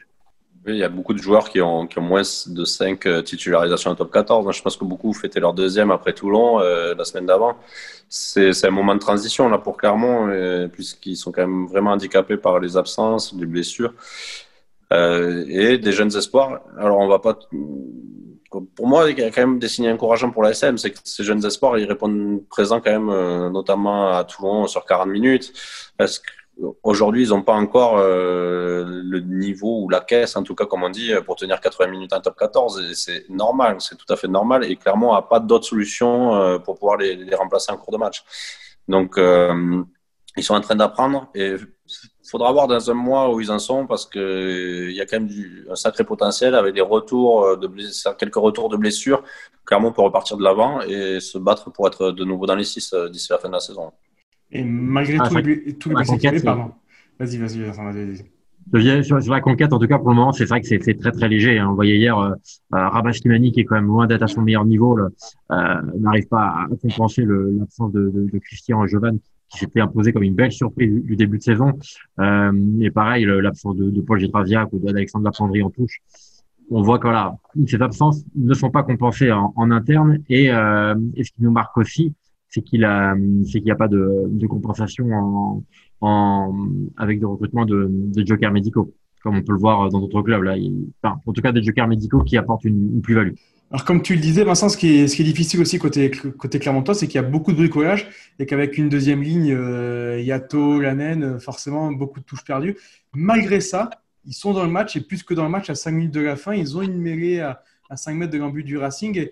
Il 0.67 0.77
y 0.77 0.85
a 0.85 0.87
beaucoup 0.87 1.13
de 1.13 1.17
joueurs 1.17 1.49
qui 1.49 1.59
ont, 1.59 1.85
moins 1.97 2.21
de 2.21 2.63
5 2.63 3.23
titularisations 3.25 3.91
en 3.91 3.95
top 3.95 4.09
14. 4.09 4.55
je 4.55 4.61
pense 4.61 4.77
que 4.77 4.85
beaucoup 4.85 5.11
fêtaient 5.11 5.41
leur 5.41 5.53
deuxième 5.53 5.91
après 5.91 6.13
Toulon 6.13 6.61
euh, 6.61 6.95
la 6.95 7.03
semaine 7.03 7.25
d'avant. 7.25 7.57
C'est 8.07 8.65
un 8.65 8.71
moment 8.71 8.95
de 8.95 9.01
transition 9.01 9.49
là 9.49 9.57
pour 9.57 9.75
Clermont, 9.75 10.29
puisqu'ils 10.71 11.17
sont 11.17 11.33
quand 11.33 11.45
même 11.45 11.67
vraiment 11.67 11.91
handicapés 11.91 12.37
par 12.37 12.61
les 12.61 12.77
absences, 12.77 13.35
les 13.37 13.45
blessures. 13.45 13.93
Euh, 14.95 15.45
et 15.49 15.77
des 15.77 15.91
jeunes 15.91 16.15
espoirs. 16.15 16.61
Alors, 16.77 16.99
on 16.99 17.07
va 17.07 17.19
pas 17.19 17.37
pour 18.73 18.87
moi, 18.87 19.09
il 19.11 19.19
y 19.19 19.23
a 19.23 19.31
quand 19.31 19.41
même 19.41 19.59
des 19.59 19.67
signes 19.67 19.89
encourageants 19.89 20.31
pour 20.31 20.41
la 20.41 20.51
SM. 20.51 20.77
C'est 20.77 20.91
que 20.91 20.99
ces 21.03 21.25
jeunes 21.25 21.43
espoirs, 21.45 21.77
ils 21.77 21.85
répondent 21.85 22.41
présents 22.47 22.79
quand 22.79 22.91
même, 22.91 23.09
euh, 23.09 23.49
notamment 23.49 24.15
à 24.15 24.23
Toulon 24.23 24.65
sur 24.67 24.85
40 24.85 25.09
minutes. 25.09 25.51
Parce 25.97 26.19
qu'aujourd'hui, 26.19 27.23
ils 27.23 27.29
n'ont 27.29 27.41
pas 27.41 27.55
encore 27.55 27.97
euh, 27.97 28.85
le 28.85 29.19
niveau 29.19 29.81
ou 29.81 29.89
la 29.89 29.99
caisse, 29.99 30.37
en 30.37 30.43
tout 30.43 30.55
cas, 30.55 30.65
comme 30.65 30.83
on 30.83 30.89
dit, 30.89 31.11
pour 31.25 31.35
tenir 31.35 31.59
80 31.59 31.87
minutes 31.87 32.13
en 32.13 32.21
top 32.21 32.37
14. 32.37 32.81
Et 32.89 32.95
c'est 32.95 33.25
normal, 33.29 33.77
c'est 33.79 33.97
tout 33.97 34.11
à 34.13 34.15
fait 34.15 34.29
normal. 34.29 34.63
Et 34.63 34.77
clairement, 34.77 35.11
on 35.11 35.15
n'a 35.15 35.21
pas 35.21 35.41
d'autre 35.41 35.65
solution 35.65 36.59
pour 36.63 36.75
pouvoir 36.79 36.97
les, 36.97 37.17
les, 37.17 37.35
remplacer 37.35 37.73
en 37.73 37.77
cours 37.77 37.91
de 37.91 37.97
match. 37.97 38.23
Donc, 38.87 39.19
ils 40.37 40.43
sont 40.43 40.55
en 40.55 40.61
train 40.61 40.75
d'apprendre. 40.75 41.29
Et 41.35 41.55
faudra 42.29 42.51
voir 42.51 42.67
dans 42.67 42.91
un 42.91 42.93
mois 42.93 43.33
où 43.33 43.39
ils 43.39 43.51
en 43.51 43.59
sont 43.59 43.85
parce 43.87 44.05
qu'il 44.05 44.21
euh, 44.21 44.91
y 44.91 45.01
a 45.01 45.05
quand 45.05 45.19
même 45.19 45.27
du, 45.27 45.65
un 45.69 45.75
sacré 45.75 46.03
potentiel 46.03 46.55
avec 46.55 46.73
des 46.73 46.81
retours 46.81 47.43
euh, 47.43 47.55
de 47.55 47.67
blessures, 47.67 48.17
quelques 48.17 48.35
retours 48.35 48.69
de 48.69 48.77
blessures. 48.77 49.23
Clairement, 49.65 49.91
pour 49.91 50.03
repartir 50.03 50.37
de 50.37 50.43
l'avant 50.43 50.81
et 50.81 51.19
se 51.19 51.37
battre 51.37 51.71
pour 51.71 51.87
être 51.87 52.11
de 52.11 52.23
nouveau 52.23 52.45
dans 52.45 52.55
les 52.55 52.63
six 52.63 52.93
euh, 52.93 53.09
d'ici 53.09 53.27
la 53.31 53.37
fin 53.37 53.47
de 53.47 53.53
la 53.53 53.59
saison. 53.59 53.91
Et 54.51 54.63
malgré 54.63 55.17
ah, 55.19 55.27
tout, 55.27 55.37
les, 55.37 55.73
tous 55.77 55.89
les 55.89 55.95
blessés 55.95 56.43
pardon. 56.43 56.71
Vas-y, 57.19 57.37
vas-y, 57.37 57.59
vas-y. 57.63 58.25
Sur, 59.03 59.21
sur, 59.21 59.33
la 59.33 59.41
conquête, 59.41 59.71
en 59.73 59.79
tout 59.79 59.87
cas, 59.87 59.99
pour 59.99 60.09
le 60.09 60.15
moment, 60.15 60.31
c'est 60.31 60.45
vrai 60.45 60.59
que 60.59 60.67
c'est 60.67 60.79
très 60.79 61.11
très 61.11 61.29
léger. 61.29 61.59
Hein. 61.59 61.69
On 61.69 61.75
voyait 61.75 61.97
hier 61.97 62.17
euh, 62.17 62.33
Rabash 62.71 63.21
Kimani, 63.21 63.51
qui 63.51 63.59
est 63.59 63.63
quand 63.63 63.75
même 63.75 63.85
loin 63.85 64.07
d'être 64.07 64.23
à 64.23 64.27
son 64.27 64.41
meilleur 64.41 64.65
niveau, 64.65 64.97
euh, 64.99 65.81
n'arrive 65.99 66.27
pas 66.27 66.45
à 66.45 66.67
compenser 66.81 67.23
l'absence 67.25 67.91
de, 67.91 68.09
de, 68.09 68.29
de, 68.31 68.39
Christian 68.39 68.85
Jovan, 68.87 69.19
qui 69.19 69.29
s'était 69.49 69.79
imposé 69.79 70.13
comme 70.13 70.23
une 70.23 70.35
belle 70.35 70.51
surprise 70.51 71.03
du, 71.03 71.15
début 71.15 71.37
de 71.37 71.43
saison. 71.43 71.73
Euh, 72.19 72.51
et 72.79 72.91
pareil, 72.91 73.25
l'absence 73.25 73.75
de, 73.75 74.01
Paul 74.01 74.19
Gétrasiac 74.19 74.69
ou 74.73 74.79
d'Alexandre 74.79 75.25
Lapendry 75.25 75.61
en 75.63 75.69
touche. 75.69 75.99
On 76.71 76.81
voit 76.81 76.97
que 76.97 77.07
voilà, 77.07 77.35
ces 77.67 77.81
absences 77.81 78.23
ne 78.35 78.53
sont 78.53 78.71
pas 78.71 78.83
compensées 78.83 79.31
en, 79.31 79.71
interne. 79.71 80.19
Et, 80.29 80.51
euh, 80.51 80.95
et, 81.15 81.23
ce 81.23 81.31
qui 81.31 81.43
nous 81.43 81.51
marque 81.51 81.77
aussi, 81.77 82.13
c'est 82.49 82.61
qu'il 82.61 82.83
a, 82.85 83.15
c'est 83.43 83.63
n'y 83.63 83.71
a 83.71 83.75
pas 83.75 83.87
de, 83.87 84.25
de 84.27 84.47
compensation 84.47 85.11
en, 85.11 85.63
en, 86.01 86.55
avec 86.97 87.19
des 87.19 87.25
recrutements 87.25 87.65
de, 87.65 87.87
de 87.89 88.25
jokers 88.25 88.51
médicaux, 88.51 88.93
comme 89.21 89.35
on 89.37 89.43
peut 89.43 89.51
le 89.51 89.59
voir 89.59 89.89
dans 89.89 89.99
d'autres 89.99 90.23
clubs. 90.23 90.41
Là, 90.41 90.55
en 91.03 91.33
tout 91.33 91.41
cas, 91.41 91.51
des 91.51 91.61
jokers 91.61 91.87
médicaux 91.87 92.23
qui 92.23 92.37
apportent 92.37 92.65
une, 92.65 92.95
une 92.95 93.01
plus-value. 93.01 93.33
Alors, 93.71 93.83
comme 93.83 94.01
tu 94.01 94.13
le 94.13 94.21
disais, 94.21 94.43
Vincent, 94.43 94.69
ce 94.69 94.77
qui 94.77 94.99
est, 94.99 95.23
difficile 95.23 95.59
aussi 95.59 95.79
côté, 95.79 96.11
côté 96.11 96.59
Clermontois, 96.59 96.93
c'est 96.93 97.07
qu'il 97.07 97.15
y 97.15 97.23
a 97.23 97.27
beaucoup 97.27 97.51
de 97.51 97.57
bricolage 97.57 98.07
et 98.37 98.45
qu'avec 98.45 98.77
une 98.77 98.89
deuxième 98.89 99.23
ligne, 99.23 99.53
euh, 99.53 100.21
Yato, 100.21 100.79
Lanen, 100.79 101.23
euh, 101.23 101.39
forcément, 101.39 101.91
beaucoup 101.91 102.19
de 102.19 102.25
touches 102.25 102.43
perdues. 102.43 102.77
Malgré 103.13 103.59
ça, 103.61 103.89
ils 104.25 104.33
sont 104.33 104.53
dans 104.53 104.63
le 104.63 104.69
match 104.69 104.95
et 104.95 105.01
plus 105.01 105.23
que 105.23 105.33
dans 105.33 105.43
le 105.43 105.49
match, 105.49 105.69
à 105.69 105.75
5 105.75 105.91
minutes 105.91 106.13
de 106.13 106.21
la 106.21 106.35
fin, 106.35 106.53
ils 106.53 106.77
ont 106.77 106.83
une 106.83 106.99
mêlée 106.99 107.39
à, 107.39 107.63
à 107.89 107.97
5 107.97 108.13
mètres 108.13 108.31
de 108.31 108.37
l'embut 108.37 108.63
du 108.63 108.77
Racing 108.77 109.17
et, 109.17 109.31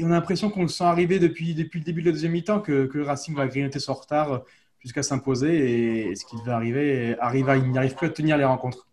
on 0.00 0.06
a 0.06 0.14
l'impression 0.14 0.48
qu'on 0.48 0.62
le 0.62 0.68
sent 0.68 0.84
arriver 0.84 1.18
depuis, 1.18 1.52
le 1.52 1.80
début 1.80 2.00
de 2.00 2.06
la 2.06 2.12
deuxième 2.12 2.32
mi-temps, 2.32 2.60
que, 2.60 2.88
le 2.90 3.02
Racing 3.02 3.34
va 3.36 3.46
grignoter 3.46 3.78
son 3.78 3.92
retard 3.92 4.42
jusqu'à 4.78 5.02
s'imposer 5.02 6.08
et, 6.08 6.14
ce 6.14 6.24
qui 6.24 6.36
devait 6.36 6.52
arriver 6.52 7.16
arrive 7.20 7.48
à, 7.50 7.56
il 7.56 7.70
n'arrive 7.72 7.94
plus 7.94 8.06
à 8.06 8.10
tenir 8.10 8.38
les 8.38 8.44
rencontres. 8.44 8.86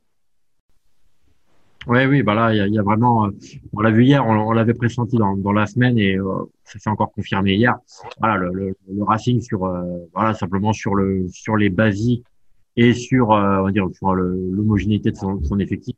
Oui, 1.87 2.05
oui, 2.05 2.23
bah 2.23 2.35
là, 2.35 2.53
il 2.53 2.73
y, 2.73 2.77
a, 2.77 2.83
vraiment, 2.83 3.27
euh, 3.27 3.31
on 3.73 3.81
l'a 3.81 3.91
vu 3.91 4.03
hier, 4.03 4.25
on, 4.25 4.51
l'avait 4.51 4.73
pressenti 4.73 5.15
dans, 5.15 5.37
dans, 5.37 5.53
la 5.53 5.65
semaine 5.65 5.97
et 5.97 6.17
euh, 6.17 6.23
ça 6.65 6.77
s'est 6.77 6.89
encore 6.89 7.11
confirmé 7.13 7.53
hier. 7.53 7.77
Voilà, 8.19 8.37
le, 8.37 8.51
le, 8.53 8.75
le 8.93 9.03
Racing 9.03 9.39
sur, 9.41 9.63
euh, 9.65 9.81
voilà, 10.13 10.33
simplement 10.33 10.73
sur 10.73 10.93
le, 10.95 11.27
sur 11.29 11.55
les 11.55 11.69
basiques 11.69 12.25
et 12.75 12.93
sur, 12.93 13.29
on 13.29 13.63
va 13.63 13.71
dire, 13.71 13.87
sur 13.93 14.13
l'homogénéité 14.13 15.11
de 15.11 15.15
son, 15.15 15.41
son 15.43 15.57
effectif 15.59 15.95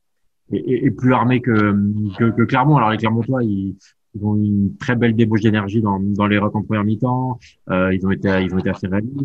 et, 0.52 0.86
et, 0.86 0.92
plus 0.92 1.14
armé 1.14 1.42
que, 1.42 1.76
que, 2.18 2.30
que, 2.32 2.44
Clermont. 2.44 2.78
Alors 2.78 2.92
les 2.92 2.98
Clermontois, 2.98 3.44
ils, 3.44 3.76
ils 4.14 4.24
ont 4.24 4.36
une 4.36 4.76
très 4.78 4.96
belle 4.96 5.16
débauche 5.16 5.42
d'énergie 5.42 5.82
dans, 5.82 6.00
dans 6.00 6.28
les 6.28 6.38
rocs 6.38 6.56
en 6.56 6.62
première 6.62 6.84
mi-temps. 6.84 7.40
Euh, 7.70 7.94
ils 7.94 8.06
ont 8.06 8.12
été, 8.12 8.30
ils 8.44 8.54
ont 8.54 8.60
été 8.60 8.70
assez 8.70 8.88
réalistes. 8.88 9.16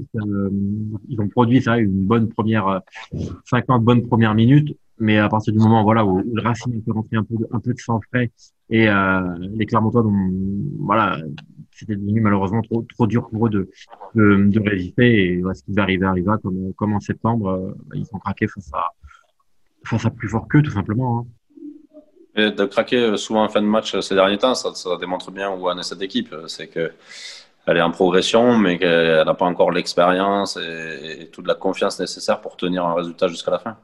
ils 1.08 1.20
ont 1.20 1.28
produit 1.28 1.60
ça, 1.60 1.78
une 1.78 2.06
bonne 2.06 2.28
première, 2.28 2.80
50 3.44 3.84
bonnes 3.84 4.06
premières 4.06 4.34
minutes 4.34 4.76
mais 4.98 5.18
à 5.18 5.28
partir 5.28 5.52
du 5.52 5.58
moment 5.58 5.82
voilà 5.82 6.04
où, 6.04 6.22
le 6.32 6.42
Racing 6.42 6.82
peut 6.82 6.92
rentrer 6.92 7.16
un 7.16 7.24
peu 7.24 7.36
de, 7.36 7.80
sang 7.80 8.00
frais 8.10 8.30
et 8.70 8.88
euh, 8.88 9.20
les 9.54 9.66
Clermontois 9.66 10.02
dont 10.02 10.14
voilà 10.78 11.18
c'était 11.72 11.96
devenu 11.96 12.20
malheureusement 12.20 12.62
trop 12.62 13.06
dur 13.06 13.28
pour 13.28 13.46
eux 13.46 13.50
de 13.50 13.70
de, 14.14 14.68
résister 14.68 15.32
et 15.32 15.42
ce 15.54 15.62
qui 15.62 15.72
va 15.72 15.82
arriver 15.82 16.06
arriva 16.06 16.38
comme 16.38 16.72
comme 16.74 16.94
en 16.94 17.00
septembre 17.00 17.50
euh, 17.50 17.74
ils 17.94 18.06
ont 18.12 18.18
craqué 18.18 18.46
face 18.46 18.70
à 18.72 20.10
plus 20.10 20.28
fort 20.28 20.48
qu'eux 20.48 20.62
tout 20.62 20.72
simplement 20.72 21.20
hein. 21.20 21.26
Et 22.38 22.50
de 22.50 22.66
craquer 22.66 23.16
souvent 23.16 23.44
en 23.44 23.48
fin 23.48 23.62
de 23.62 23.66
match 23.66 23.98
ces 24.00 24.14
derniers 24.14 24.36
temps 24.36 24.54
ça, 24.54 24.70
démontre 25.00 25.30
bien 25.30 25.50
où 25.50 25.68
en 25.68 25.78
est 25.78 25.82
cette 25.82 26.02
équipe 26.02 26.34
c'est 26.48 26.68
que 26.68 26.92
elle 27.66 27.78
est 27.78 27.82
en 27.82 27.90
progression, 27.90 28.56
mais 28.56 28.78
qu'elle 28.78 29.24
n'a 29.24 29.34
pas 29.34 29.44
encore 29.44 29.72
l'expérience 29.72 30.56
et 30.56 31.28
toute 31.32 31.48
la 31.48 31.56
confiance 31.56 31.98
nécessaire 31.98 32.40
pour 32.40 32.56
tenir 32.56 32.86
un 32.86 32.94
résultat 32.94 33.26
jusqu'à 33.26 33.50
la 33.50 33.58
fin. 33.58 33.76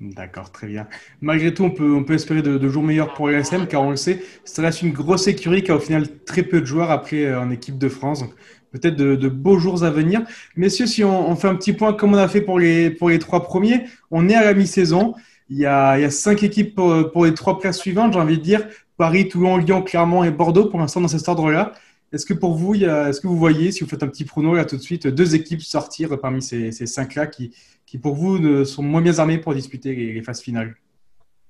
D'accord, 0.00 0.52
très 0.52 0.66
bien. 0.66 0.86
Malgré 1.22 1.54
tout, 1.54 1.64
on 1.64 1.70
peut, 1.70 1.94
on 1.94 2.04
peut 2.04 2.12
espérer 2.14 2.42
de, 2.42 2.68
jours 2.68 2.82
meilleurs 2.82 3.14
pour 3.14 3.28
l'ASM, 3.28 3.66
car 3.66 3.82
on 3.82 3.90
le 3.90 3.96
sait, 3.96 4.22
ça 4.44 4.60
reste 4.60 4.82
une 4.82 4.92
grosse 4.92 5.26
écurie 5.26 5.62
qui 5.62 5.70
a 5.70 5.76
au 5.76 5.80
final 5.80 6.06
très 6.26 6.42
peu 6.42 6.60
de 6.60 6.66
joueurs 6.66 6.90
après 6.90 7.24
euh, 7.24 7.40
en 7.40 7.50
équipe 7.50 7.78
de 7.78 7.88
France. 7.88 8.20
Donc 8.20 8.34
peut-être 8.72 8.96
de, 8.96 9.28
beaux 9.28 9.58
jours 9.58 9.84
à 9.84 9.90
venir. 9.90 10.20
Messieurs, 10.54 10.86
si 10.86 11.02
on, 11.02 11.34
fait 11.34 11.48
un 11.48 11.54
petit 11.54 11.72
point 11.72 11.94
comme 11.94 12.12
on 12.12 12.18
a 12.18 12.28
fait 12.28 12.42
pour 12.42 12.58
les, 12.58 12.90
pour 12.90 13.08
les 13.08 13.18
trois 13.18 13.42
premiers, 13.42 13.84
on 14.10 14.28
est 14.28 14.34
à 14.34 14.44
la 14.44 14.52
mi-saison. 14.52 15.14
Il 15.48 15.56
y, 15.56 15.64
a, 15.64 15.96
il 15.98 16.02
y 16.02 16.04
a 16.04 16.10
cinq 16.10 16.42
équipes 16.42 16.74
pour, 16.74 17.10
pour 17.12 17.24
les 17.24 17.32
trois 17.32 17.58
places 17.58 17.78
suivantes. 17.78 18.12
J'ai 18.12 18.18
envie 18.18 18.36
de 18.36 18.42
dire 18.42 18.66
Paris, 18.98 19.28
Toulon, 19.28 19.56
Lyon, 19.56 19.80
Clermont 19.80 20.24
et 20.24 20.30
Bordeaux 20.30 20.66
pour 20.66 20.78
l'instant 20.78 21.00
dans 21.00 21.08
cet 21.08 21.26
ordre-là. 21.26 21.72
Est-ce 22.12 22.24
que 22.24 22.34
pour 22.34 22.54
vous, 22.54 22.74
est-ce 22.74 23.20
que 23.20 23.26
vous 23.26 23.36
voyez, 23.36 23.72
si 23.72 23.82
vous 23.82 23.90
faites 23.90 24.02
un 24.02 24.08
petit 24.08 24.24
prono 24.24 24.54
là 24.54 24.64
tout 24.64 24.76
de 24.76 24.82
suite, 24.82 25.06
deux 25.06 25.34
équipes 25.34 25.62
sortir 25.62 26.18
parmi 26.20 26.40
ces, 26.40 26.70
ces 26.72 26.86
cinq-là 26.86 27.26
qui, 27.26 27.52
qui 27.84 27.98
pour 27.98 28.14
vous 28.14 28.64
sont 28.64 28.82
moins 28.82 29.02
bien 29.02 29.18
armés 29.18 29.38
pour 29.38 29.54
disputer 29.54 29.94
les, 29.94 30.22
phases 30.22 30.40
finales 30.40 30.76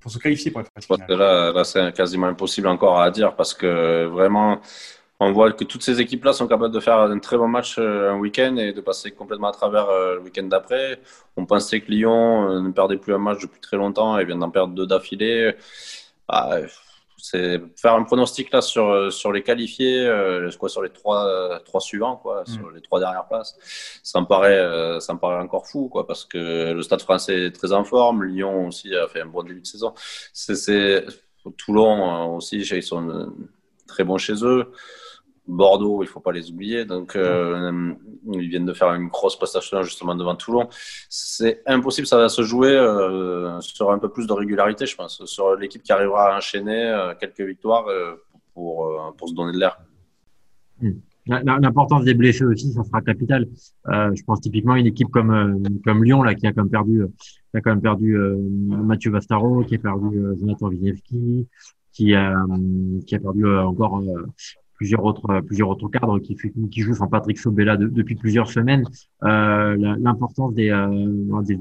Pour 0.01 0.11
se 0.11 0.19
qualifier 0.19 0.51
pour 0.51 0.63
les 0.63 0.67
phases 0.75 0.87
finales 0.87 1.19
Là, 1.19 1.53
là 1.53 1.65
c'est 1.65 1.93
quasiment 1.95 2.27
impossible 2.27 2.69
encore 2.69 3.01
à 3.01 3.11
dire 3.11 3.37
parce 3.37 3.55
que 3.55 4.07
vraiment, 4.07 4.61
on 5.19 5.33
voit 5.33 5.53
que 5.53 5.65
toutes 5.65 5.83
ces 5.83 6.01
équipes-là 6.01 6.33
sont 6.35 6.47
capables 6.47 6.75
de 6.75 6.81
faire 6.81 6.99
un 6.99 7.19
très 7.19 7.39
bon 7.39 7.49
match 7.49 7.77
euh, 7.79 8.13
un 8.13 8.19
week-end 8.19 8.57
et 8.57 8.73
de 8.73 8.81
passer 8.83 9.13
complètement 9.13 9.49
à 9.49 9.53
travers 9.53 9.89
euh, 9.89 10.17
le 10.17 10.21
week-end 10.21 10.45
d'après. 10.45 11.01
On 11.37 11.47
pensait 11.47 11.81
que 11.81 11.91
Lyon 11.91 12.51
euh, 12.51 12.61
ne 12.61 12.71
perdait 12.71 12.99
plus 12.99 13.15
un 13.15 13.19
match 13.19 13.41
depuis 13.41 13.61
très 13.61 13.79
longtemps 13.79 14.19
et 14.19 14.25
vient 14.27 14.37
d'en 14.37 14.51
perdre 14.51 14.75
deux 14.75 14.87
d'affilée. 14.87 15.55
Ah, 16.29 16.59
c'est 17.19 17.61
faire 17.77 17.95
un 17.95 18.03
pronostic 18.03 18.53
là 18.53 18.61
sur, 18.61 19.13
sur 19.13 19.33
les 19.33 19.43
qualifiés, 19.43 20.07
euh, 20.07 20.51
quoi, 20.59 20.69
sur 20.69 20.83
les 20.83 20.91
trois, 20.91 21.61
trois 21.65 21.81
suivants, 21.81 22.17
quoi, 22.17 22.43
mm. 22.43 22.47
sur 22.47 22.71
les 22.71 22.81
trois 22.81 23.01
dernières 23.01 23.27
places. 23.27 23.57
Ça 24.03 24.21
me 24.21 24.27
paraît, 24.27 24.59
euh, 24.59 25.01
ça 25.01 25.15
me 25.15 25.19
paraît 25.19 25.43
encore 25.43 25.67
fou, 25.67 25.89
quoi, 25.89 26.07
parce 26.07 26.25
que 26.25 26.73
le 26.73 26.83
Stade 26.83 27.01
Français 27.01 27.47
est 27.47 27.51
très 27.53 27.73
en 27.73 27.85
forme, 27.85 28.25
Lyon 28.25 28.69
aussi 28.69 28.95
a 28.95 29.09
fait 29.09 29.23
un 29.23 29.27
bon 29.27 29.43
début 29.43 29.61
de 29.61 29.67
saison. 29.67 29.95
C'est 30.33 31.05
Toulon 31.57 32.33
euh, 32.33 32.37
aussi, 32.37 32.59
ils 32.59 32.83
sont 32.83 33.33
très 33.87 34.05
bons 34.05 34.19
chez 34.19 34.45
eux. 34.45 34.73
Bordeaux, 35.49 36.03
il 36.03 36.09
faut 36.09 36.21
pas 36.21 36.33
les 36.33 36.51
oublier. 36.51 36.85
Donc, 36.85 37.15
euh, 37.15 37.95
ils 38.33 38.49
viennent 38.49 38.67
de 38.67 38.73
faire 38.73 38.93
une 38.95 39.09
grosse 39.09 39.37
prestation 39.37 39.83
justement 39.83 40.15
devant 40.15 40.35
Toulon. 40.35 40.69
C'est 41.09 41.63
impossible, 41.67 42.07
ça 42.07 42.19
va 42.19 42.29
se 42.29 42.43
jouer 42.43 42.71
euh, 42.71 43.61
sur 43.61 43.91
un 43.91 43.99
peu 43.99 44.09
plus 44.09 44.27
de 44.27 44.33
régularité, 44.33 44.87
je 44.87 44.97
pense, 44.97 45.25
sur 45.25 45.55
l'équipe 45.57 45.83
qui 45.83 45.93
arrivera 45.93 46.33
à 46.33 46.37
enchaîner 46.37 46.87
euh, 46.87 47.15
quelques 47.19 47.41
victoires 47.41 47.87
euh, 47.89 48.15
pour, 48.55 49.15
pour 49.17 49.29
se 49.29 49.35
donner 49.35 49.53
de 49.53 49.59
l'air. 49.59 49.79
Hmm. 50.81 50.93
L'importance 51.29 52.05
des 52.05 52.15
blessés 52.15 52.45
aussi, 52.45 52.73
ça 52.73 52.85
sera 52.85 53.01
capital. 53.01 53.49
je 53.85 54.23
pense 54.25 54.41
typiquement 54.41 54.75
à 54.75 54.79
une 54.79 54.87
équipe 54.87 55.09
comme 55.09 55.61
comme 55.85 56.05
Lyon 56.05 56.23
là 56.23 56.37
qui 56.37 56.47
a 56.47 56.53
quand 56.53 56.63
même 56.63 56.71
perdu, 56.71 57.03
qui 57.51 57.57
a 57.57 57.61
quand 57.61 57.71
même 57.71 57.81
perdu 57.81 58.17
Mathieu 58.17 59.11
Vastaro, 59.11 59.65
qui 59.65 59.75
a 59.75 59.79
perdu 59.79 60.23
Jonathan 60.39 60.69
Wisniewski, 60.69 61.49
qui 61.91 62.15
a 62.15 62.33
qui 63.09 63.17
a 63.17 63.19
perdu 63.19 63.45
encore 63.45 64.01
plusieurs 64.77 65.05
autres 65.05 65.31
euh, 65.31 65.43
plusieurs 65.43 65.69
autres 65.69 65.89
cadres 65.89 66.19
qui 66.19 66.37
qui 66.71 66.81
jouent 66.81 66.95
sans 66.95 67.09
Patrick 67.09 67.39
Sobella 67.39 67.77
depuis 67.77 68.15
plusieurs 68.15 68.49
semaines. 68.49 68.85
Euh, 69.25 69.97
L'importance 69.99 70.55
des, 70.55 70.71
euh, 70.71 71.43
des, 71.43 71.59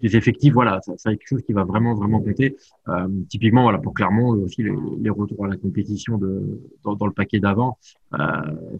des 0.00 0.16
effectifs, 0.16 0.52
voilà, 0.52 0.80
ça, 0.82 1.10
quelque 1.10 1.26
chose 1.26 1.42
qui 1.42 1.52
va 1.52 1.64
vraiment 1.64 1.94
vraiment 1.94 2.20
compter. 2.20 2.56
Euh, 2.88 3.08
typiquement, 3.28 3.62
voilà, 3.62 3.78
pour 3.78 3.94
Clermont 3.94 4.30
aussi 4.30 4.62
les, 4.62 4.72
les, 5.00 5.10
retours 5.10 5.44
à 5.44 5.48
la 5.48 5.56
compétition 5.56 6.18
de 6.18 6.60
dans, 6.84 6.94
dans 6.94 7.06
le 7.06 7.12
paquet 7.12 7.40
d'avant, 7.40 7.78
euh, 8.14 8.18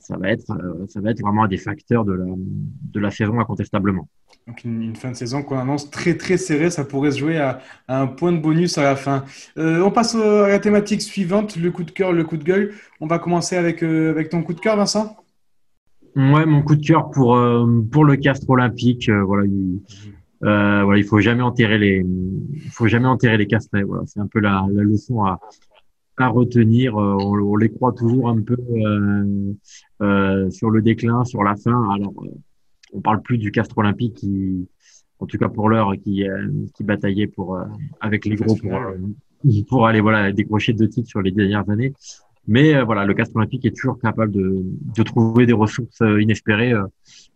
ça 0.00 0.16
va 0.16 0.30
être 0.30 0.50
euh, 0.52 0.86
ça 0.88 1.00
va 1.00 1.10
être 1.10 1.20
vraiment 1.20 1.44
un 1.44 1.48
des 1.48 1.58
facteurs 1.58 2.04
de 2.04 2.12
la 2.12 2.26
de 2.26 3.00
la 3.00 3.10
saison 3.10 3.40
incontestablement. 3.40 4.08
Donc 4.48 4.64
une, 4.64 4.96
fin 4.96 5.10
de 5.10 5.16
saison 5.16 5.42
qu'on 5.42 5.58
annonce 5.58 5.90
très 5.90 6.16
très 6.16 6.38
serrée, 6.38 6.70
ça 6.70 6.82
pourrait 6.82 7.10
se 7.10 7.18
jouer 7.18 7.36
à, 7.36 7.60
un 7.86 8.06
point 8.06 8.32
de 8.32 8.38
bonus 8.38 8.78
à 8.78 8.82
la 8.82 8.96
fin. 8.96 9.24
Euh, 9.58 9.82
on 9.82 9.90
passe 9.90 10.14
à 10.14 10.48
la 10.48 10.58
thématique 10.58 11.02
suivante, 11.02 11.56
le 11.56 11.70
coup 11.70 11.84
de 11.84 11.90
cœur, 11.90 12.14
le 12.14 12.24
coup 12.24 12.38
de 12.38 12.44
gueule. 12.44 12.72
On 13.00 13.06
va 13.06 13.18
commencer 13.18 13.56
avec 13.56 13.82
euh, 13.82 14.24
ton 14.30 14.42
coup 14.42 14.54
de 14.54 14.60
cœur, 14.60 14.76
Vincent. 14.76 15.18
Ouais, 16.16 16.46
mon 16.46 16.62
coup 16.62 16.76
de 16.76 16.84
cœur 16.84 17.10
pour 17.10 17.38
pour 17.92 18.04
le 18.06 18.16
Castre 18.16 18.48
Olympique, 18.48 19.10
voilà. 19.10 19.46
Il, 19.46 19.80
euh, 20.44 20.82
voilà, 20.82 20.98
il 20.98 21.04
faut 21.04 21.20
jamais 21.20 21.42
enterrer 21.42 21.78
les, 21.78 22.06
faut 22.70 22.86
castrets. 22.86 23.82
Voilà, 23.82 24.04
c'est 24.06 24.20
un 24.20 24.28
peu 24.28 24.40
la, 24.40 24.64
leçon 24.70 25.24
à, 25.24 25.40
à 26.16 26.28
retenir. 26.28 26.96
On, 26.96 27.54
les 27.56 27.68
croit 27.68 27.92
toujours 27.92 28.30
un 28.30 28.40
peu 28.40 28.56
sur 30.50 30.70
le 30.70 30.80
déclin, 30.80 31.24
sur 31.24 31.44
la 31.44 31.54
fin. 31.54 31.84
On 32.92 33.00
parle 33.00 33.22
plus 33.22 33.38
du 33.38 33.50
Castre 33.50 33.78
Olympique 33.78 34.14
qui, 34.14 34.68
en 35.18 35.26
tout 35.26 35.38
cas 35.38 35.48
pour 35.48 35.68
l'heure, 35.68 35.92
qui, 36.02 36.24
qui 36.74 36.84
bataillait 36.84 37.26
pour 37.26 37.58
avec 38.00 38.24
les 38.24 38.36
gros 38.36 38.56
pour, 38.56 38.80
pour 39.68 39.86
aller 39.86 40.00
voilà 40.00 40.32
décrocher 40.32 40.72
deux 40.72 40.88
titres 40.88 41.08
sur 41.08 41.22
les 41.22 41.30
dernières 41.30 41.68
années. 41.70 41.92
Mais 42.48 42.74
euh, 42.74 42.82
voilà, 42.82 43.04
le 43.04 43.12
Castre 43.12 43.36
Olympique 43.36 43.66
est 43.66 43.76
toujours 43.76 43.98
capable 43.98 44.32
de, 44.32 44.64
de 44.96 45.02
trouver 45.02 45.44
des 45.44 45.52
ressources 45.52 46.00
euh, 46.00 46.20
inespérées. 46.20 46.72
Euh, 46.72 46.86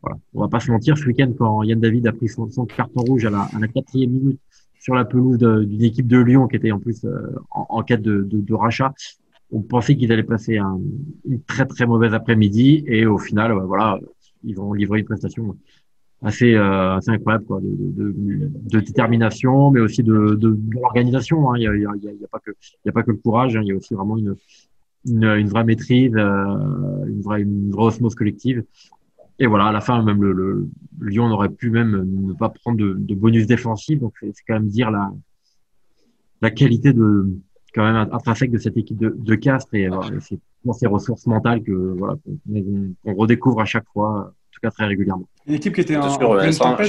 voilà. 0.01 0.17
On 0.33 0.41
va 0.41 0.49
pas 0.49 0.59
se 0.59 0.71
mentir, 0.71 0.97
ce 0.97 1.05
week-end, 1.05 1.31
quand 1.39 1.63
Yann 1.63 1.79
David 1.79 2.07
a 2.07 2.13
pris 2.13 2.29
son, 2.29 2.51
son 2.51 2.65
carton 2.65 3.03
rouge 3.03 3.27
à 3.27 3.31
la, 3.31 3.43
à 3.43 3.59
la 3.61 3.69
quatrième 3.69 4.11
minute 4.11 4.41
sur 4.81 4.95
la 4.95 5.05
pelouse 5.05 5.39
d'une 5.39 5.83
équipe 5.85 6.09
de 6.09 6.19
Lyon 6.19 6.49
qui 6.49 6.57
était 6.57 6.73
en 6.73 6.81
plus 6.81 7.07
en, 7.51 7.67
en, 7.69 7.83
quête 7.83 8.03
de, 8.03 8.23
de, 8.23 8.41
de 8.41 8.55
rachat, 8.55 8.93
on 9.53 9.61
pensait 9.61 9.97
qu'ils 9.97 10.11
allaient 10.11 10.25
passer 10.25 10.57
un, 10.57 10.81
une 11.29 11.41
très 11.43 11.67
très 11.67 11.87
mauvaise 11.87 12.15
après-midi 12.15 12.83
et 12.87 13.07
au 13.07 13.19
final, 13.19 13.53
voilà, 13.53 14.01
ils 14.45 14.57
vont 14.57 14.73
livrer 14.73 15.01
une 15.01 15.05
prestation 15.05 15.57
assez, 16.23 16.55
euh, 16.55 16.99
incroyable 17.07 17.45
quoi, 17.45 17.61
de, 17.61 18.79
détermination, 18.81 19.71
mais 19.71 19.81
aussi 19.81 20.03
de, 20.03 20.39
l'organisation. 20.71 21.51
Hein. 21.51 21.59
Il 21.59 21.71
n'y 21.71 21.85
a, 21.85 22.29
pas 22.29 23.03
que, 23.03 23.11
le 23.11 23.17
courage, 23.17 23.57
hein. 23.57 23.61
il 23.63 23.69
y 23.69 23.73
a 23.73 23.77
aussi 23.77 23.95
vraiment 23.95 24.17
une, 24.17 25.49
vraie 25.49 25.65
maîtrise, 25.65 26.13
euh, 26.15 27.07
une, 27.07 27.21
vraie, 27.23 27.43
une 27.43 27.73
osmose 27.75 28.15
collective. 28.15 28.65
Et 29.39 29.47
voilà, 29.47 29.67
à 29.67 29.73
la 29.73 29.81
fin, 29.81 30.03
même 30.03 30.23
le, 30.23 30.69
Lyon 31.01 31.29
n'aurait 31.29 31.49
pu 31.49 31.71
même 31.71 32.05
ne 32.29 32.33
pas 32.35 32.51
prendre 32.51 32.79
de, 32.79 33.15
bonus 33.15 33.47
défensif. 33.47 33.99
Donc, 33.99 34.15
c'est 34.21 34.45
quand 34.47 34.55
même 34.55 34.69
dire 34.69 34.91
la 36.41 36.51
qualité 36.51 36.93
de, 36.93 37.27
quand 37.75 37.85
même 37.85 38.09
intrinsèque 38.13 38.51
de 38.51 38.59
cette 38.59 38.77
équipe 38.77 38.99
de, 38.99 39.15
de 39.17 39.35
Castres. 39.35 39.75
Et 39.75 39.89
voilà, 39.89 40.11
c'est 40.21 40.39
pour 40.65 40.75
ces 40.75 40.87
ressources 40.87 41.27
mentales 41.27 41.63
que 41.63 41.73
voilà 41.73 42.17
qu'on 42.25 43.15
redécouvre 43.15 43.61
à 43.61 43.65
chaque 43.65 43.87
fois, 43.93 44.11
en 44.11 44.51
tout 44.53 44.61
cas 44.63 44.71
très 44.71 44.87
régulièrement. 44.87 45.29
Une 45.47 45.55
équipe 45.55 45.75
qui 45.75 45.81
était 45.81 45.97
en, 45.97 46.07
en 46.07 46.37
pleine 46.37 46.55
tempête. 46.55 46.87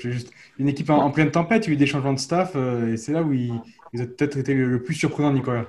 juste. 0.00 0.32
Une 0.58 0.68
équipe 0.68 0.90
en, 0.90 0.96
en, 0.96 1.10
pleine 1.10 1.30
tempête, 1.30 1.66
il 1.66 1.70
y 1.70 1.72
a 1.72 1.74
eu 1.74 1.78
des 1.78 1.86
changements 1.86 2.12
de 2.12 2.18
staff, 2.18 2.52
euh, 2.56 2.92
et 2.92 2.96
c'est 2.96 3.12
là 3.12 3.22
où 3.22 3.32
ils, 3.32 3.54
ils 3.92 4.02
ont 4.02 4.06
peut-être 4.06 4.36
été 4.36 4.54
le, 4.54 4.82
plus 4.82 4.94
surprenant, 4.94 5.32
Nicolas. 5.32 5.66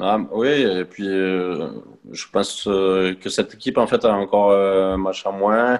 Ah, 0.00 0.18
oui, 0.32 0.48
et 0.48 0.84
puis 0.84 1.06
euh, 1.06 1.68
je 2.10 2.26
pense 2.32 2.66
euh, 2.66 3.14
que 3.14 3.28
cette 3.28 3.54
équipe 3.54 3.78
en 3.78 3.86
fait 3.86 4.04
a 4.04 4.12
encore 4.12 4.50
euh, 4.50 4.94
un 4.94 4.96
match 4.96 5.24
à 5.24 5.30
moins. 5.30 5.78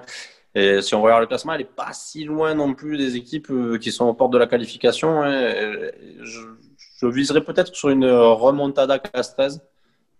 Et 0.55 0.81
si 0.81 0.95
on 0.95 1.01
regarde 1.01 1.21
le 1.21 1.27
classement, 1.27 1.53
elle 1.53 1.59
n'est 1.59 1.65
pas 1.65 1.91
si 1.93 2.23
loin 2.23 2.55
non 2.55 2.73
plus 2.73 2.97
des 2.97 3.17
équipes 3.17 3.51
qui 3.81 3.91
sont 3.91 4.05
aux 4.05 4.13
portes 4.13 4.31
de 4.31 4.37
la 4.37 4.47
qualification. 4.47 5.21
Hein. 5.21 5.51
Je, 6.21 6.41
je, 7.01 7.07
viserais 7.07 7.43
peut-être 7.43 7.75
sur 7.75 7.89
une 7.89 8.05
remontada 8.05 8.97
Castres, 8.97 9.59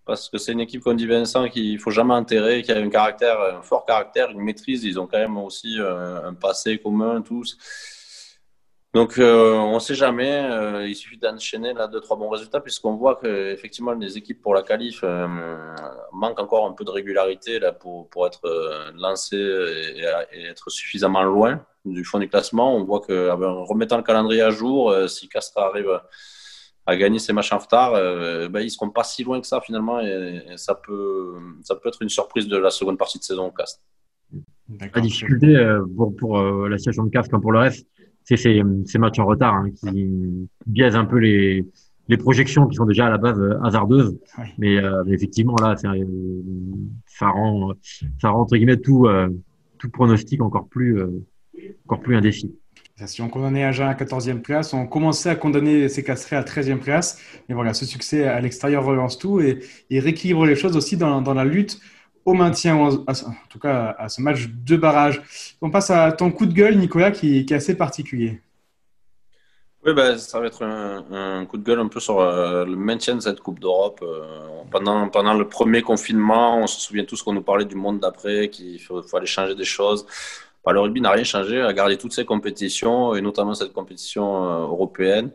parce 0.05 0.29
que 0.29 0.37
c'est 0.37 0.51
une 0.51 0.59
équipe, 0.59 0.81
comme 0.81 0.97
dit 0.97 1.07
Vincent, 1.07 1.47
qu'il 1.47 1.73
ne 1.73 1.79
faut 1.79 1.91
jamais 1.91 2.13
enterrer, 2.13 2.61
qui 2.63 2.71
a 2.71 2.77
un 2.77 2.89
caractère, 2.89 3.39
un 3.39 3.61
fort 3.61 3.85
caractère, 3.85 4.29
une 4.29 4.41
maîtrise. 4.41 4.83
Ils 4.83 4.99
ont 4.99 5.07
quand 5.07 5.17
même 5.17 5.37
aussi 5.37 5.77
un 5.79 6.33
passé 6.33 6.77
commun 6.79 7.21
tous. 7.21 7.57
Donc, 8.95 9.19
euh, 9.19 9.51
on 9.55 9.73
ne 9.73 9.79
sait 9.79 9.93
jamais. 9.93 10.31
Euh, 10.49 10.87
il 10.87 10.95
suffit 10.95 11.17
d'enchaîner 11.17 11.73
là 11.73 11.85
deux 11.85 11.99
trois 11.99 12.15
bons 12.15 12.29
résultats, 12.29 12.61
puisqu'on 12.61 12.95
voit 12.95 13.15
que 13.15 13.51
effectivement 13.51 13.91
les 13.91 14.17
équipes 14.17 14.41
pour 14.41 14.55
la 14.55 14.63
qualif 14.63 15.01
euh, 15.03 15.27
manquent 16.13 16.39
encore 16.39 16.65
un 16.65 16.71
peu 16.71 16.85
de 16.85 16.91
régularité 16.91 17.59
là 17.59 17.73
pour 17.73 18.07
pour 18.09 18.25
être 18.25 18.45
euh, 18.45 18.91
lancées 18.95 19.35
et, 19.35 20.39
et, 20.39 20.45
être 20.45 20.69
suffisamment 20.69 21.23
loin 21.23 21.61
du 21.83 22.05
fond 22.05 22.19
du 22.19 22.29
classement. 22.29 22.73
On 22.73 22.85
voit 22.85 23.01
que 23.01 23.31
en 23.31 23.65
remettant 23.65 23.97
le 23.97 24.03
calendrier 24.03 24.43
à 24.43 24.49
jour, 24.49 24.89
euh, 24.91 25.07
si 25.07 25.27
Castres 25.27 25.57
arrive 25.57 25.99
à 26.85 26.95
gagner 26.95 27.19
ses 27.19 27.33
matchs 27.33 27.51
en 27.51 27.57
retard, 27.57 27.93
ben, 28.49 28.61
ils 28.61 28.71
seront 28.71 28.91
pas 28.91 29.03
si 29.03 29.25
loin 29.25 29.41
que 29.41 29.47
ça 29.47 29.59
finalement, 29.59 29.99
et, 29.99 30.41
et, 30.51 30.57
ça 30.57 30.73
peut 30.73 31.33
ça 31.63 31.75
peut 31.75 31.89
être 31.89 32.01
une 32.01 32.07
surprise 32.07 32.47
de 32.47 32.55
la 32.55 32.69
seconde 32.69 32.97
partie 32.97 33.19
de 33.19 33.25
saison 33.25 33.47
au 33.47 33.51
Castres. 33.51 33.81
La 34.79 35.01
difficulté 35.01 35.49
pour, 35.97 36.15
pour 36.15 36.39
la 36.39 36.77
situation 36.77 37.03
de 37.03 37.09
Castres 37.09 37.31
comme 37.31 37.41
pour 37.41 37.51
le 37.51 37.59
reste 37.59 37.87
c'est 38.25 38.37
ces, 38.37 38.61
ces, 38.85 38.97
matchs 38.97 39.19
en 39.19 39.25
retard 39.25 39.55
hein, 39.55 39.69
qui 39.71 40.49
biaisent 40.65 40.95
un 40.95 41.05
peu 41.05 41.17
les, 41.17 41.65
les 42.07 42.17
projections 42.17 42.67
qui 42.67 42.75
sont 42.75 42.85
déjà 42.85 43.07
à 43.07 43.09
la 43.09 43.17
base 43.17 43.39
euh, 43.39 43.59
hasardeuses. 43.63 44.17
Oui. 44.37 44.45
Mais, 44.57 44.77
euh, 44.77 45.03
effectivement, 45.07 45.55
là, 45.61 45.75
ça 45.75 47.29
rend, 47.29 47.73
ça 48.19 48.29
rend 48.29 48.41
entre 48.41 48.57
guillemets 48.57 48.77
tout, 48.77 49.07
euh, 49.07 49.29
tout 49.77 49.89
pronostic 49.89 50.41
encore 50.41 50.67
plus, 50.67 50.99
euh, 50.99 51.23
encore 51.85 52.01
plus 52.01 52.15
indécis. 52.15 52.53
Si 53.05 53.21
on 53.21 53.27
condamnait 53.27 53.65
Agen 53.65 53.87
à 53.87 53.93
14e 53.93 54.41
place, 54.41 54.73
on 54.73 54.87
commençait 54.87 55.29
à 55.29 55.35
condamner 55.35 55.89
ces 55.89 56.01
casserets 56.01 56.37
à 56.37 56.43
13e 56.43 56.79
place. 56.79 57.19
Mais 57.49 57.55
voilà, 57.55 57.73
ce 57.73 57.85
succès 57.85 58.23
à 58.23 58.39
l'extérieur 58.39 58.85
relance 58.85 59.17
tout 59.17 59.41
et, 59.41 59.59
et 59.89 59.99
rééquilibre 59.99 60.45
les 60.45 60.55
choses 60.55 60.77
aussi 60.77 60.95
dans, 60.95 61.21
dans 61.21 61.33
la 61.33 61.43
lutte 61.43 61.81
au 62.25 62.33
maintien, 62.33 62.75
en 62.75 63.05
tout 63.49 63.59
cas 63.59 63.95
à 63.97 64.09
ce 64.09 64.19
match 64.19 64.47
de 64.49 64.75
barrage. 64.75 65.21
On 65.61 65.69
passe 65.69 65.91
à 65.91 66.11
ton 66.11 66.31
coup 66.31 66.47
de 66.47 66.53
gueule, 66.53 66.75
Nicolas, 66.77 67.11
qui, 67.11 67.37
est 67.37 67.51
assez 67.51 67.77
particulier. 67.77 68.41
Oui, 69.85 69.93
ben, 69.93 70.17
ça 70.17 70.39
va 70.39 70.47
être 70.47 70.63
un, 70.63 71.45
coup 71.45 71.57
de 71.57 71.63
gueule 71.63 71.79
un 71.79 71.87
peu 71.87 71.99
sur 71.99 72.19
euh, 72.19 72.65
le 72.65 72.75
maintien 72.75 73.15
de 73.15 73.19
cette 73.19 73.39
Coupe 73.39 73.59
d'Europe. 73.59 73.99
Euh, 74.01 74.23
pendant, 74.71 75.07
pendant 75.09 75.35
le 75.35 75.47
premier 75.47 75.83
confinement, 75.83 76.57
on 76.57 76.65
se 76.65 76.81
souvient 76.81 77.05
tous 77.05 77.21
qu'on 77.21 77.33
nous 77.33 77.43
parlait 77.43 77.65
du 77.65 77.75
monde 77.75 77.99
d'après, 77.99 78.49
qu'il 78.49 78.79
fallait 78.79 79.27
changer 79.27 79.53
des 79.53 79.63
choses. 79.63 80.07
Bah, 80.65 80.73
le 80.73 80.79
rugby 80.79 80.99
n'a 80.99 81.11
rien 81.11 81.23
changé, 81.23 81.61
a 81.61 81.71
gardé 81.73 81.95
toutes 81.95 82.13
ses 82.13 82.25
compétitions, 82.25 83.13
et 83.13 83.21
notamment 83.21 83.53
cette 83.53 83.71
compétition 83.71 84.43
euh, 84.45 84.61
européenne, 84.61 85.29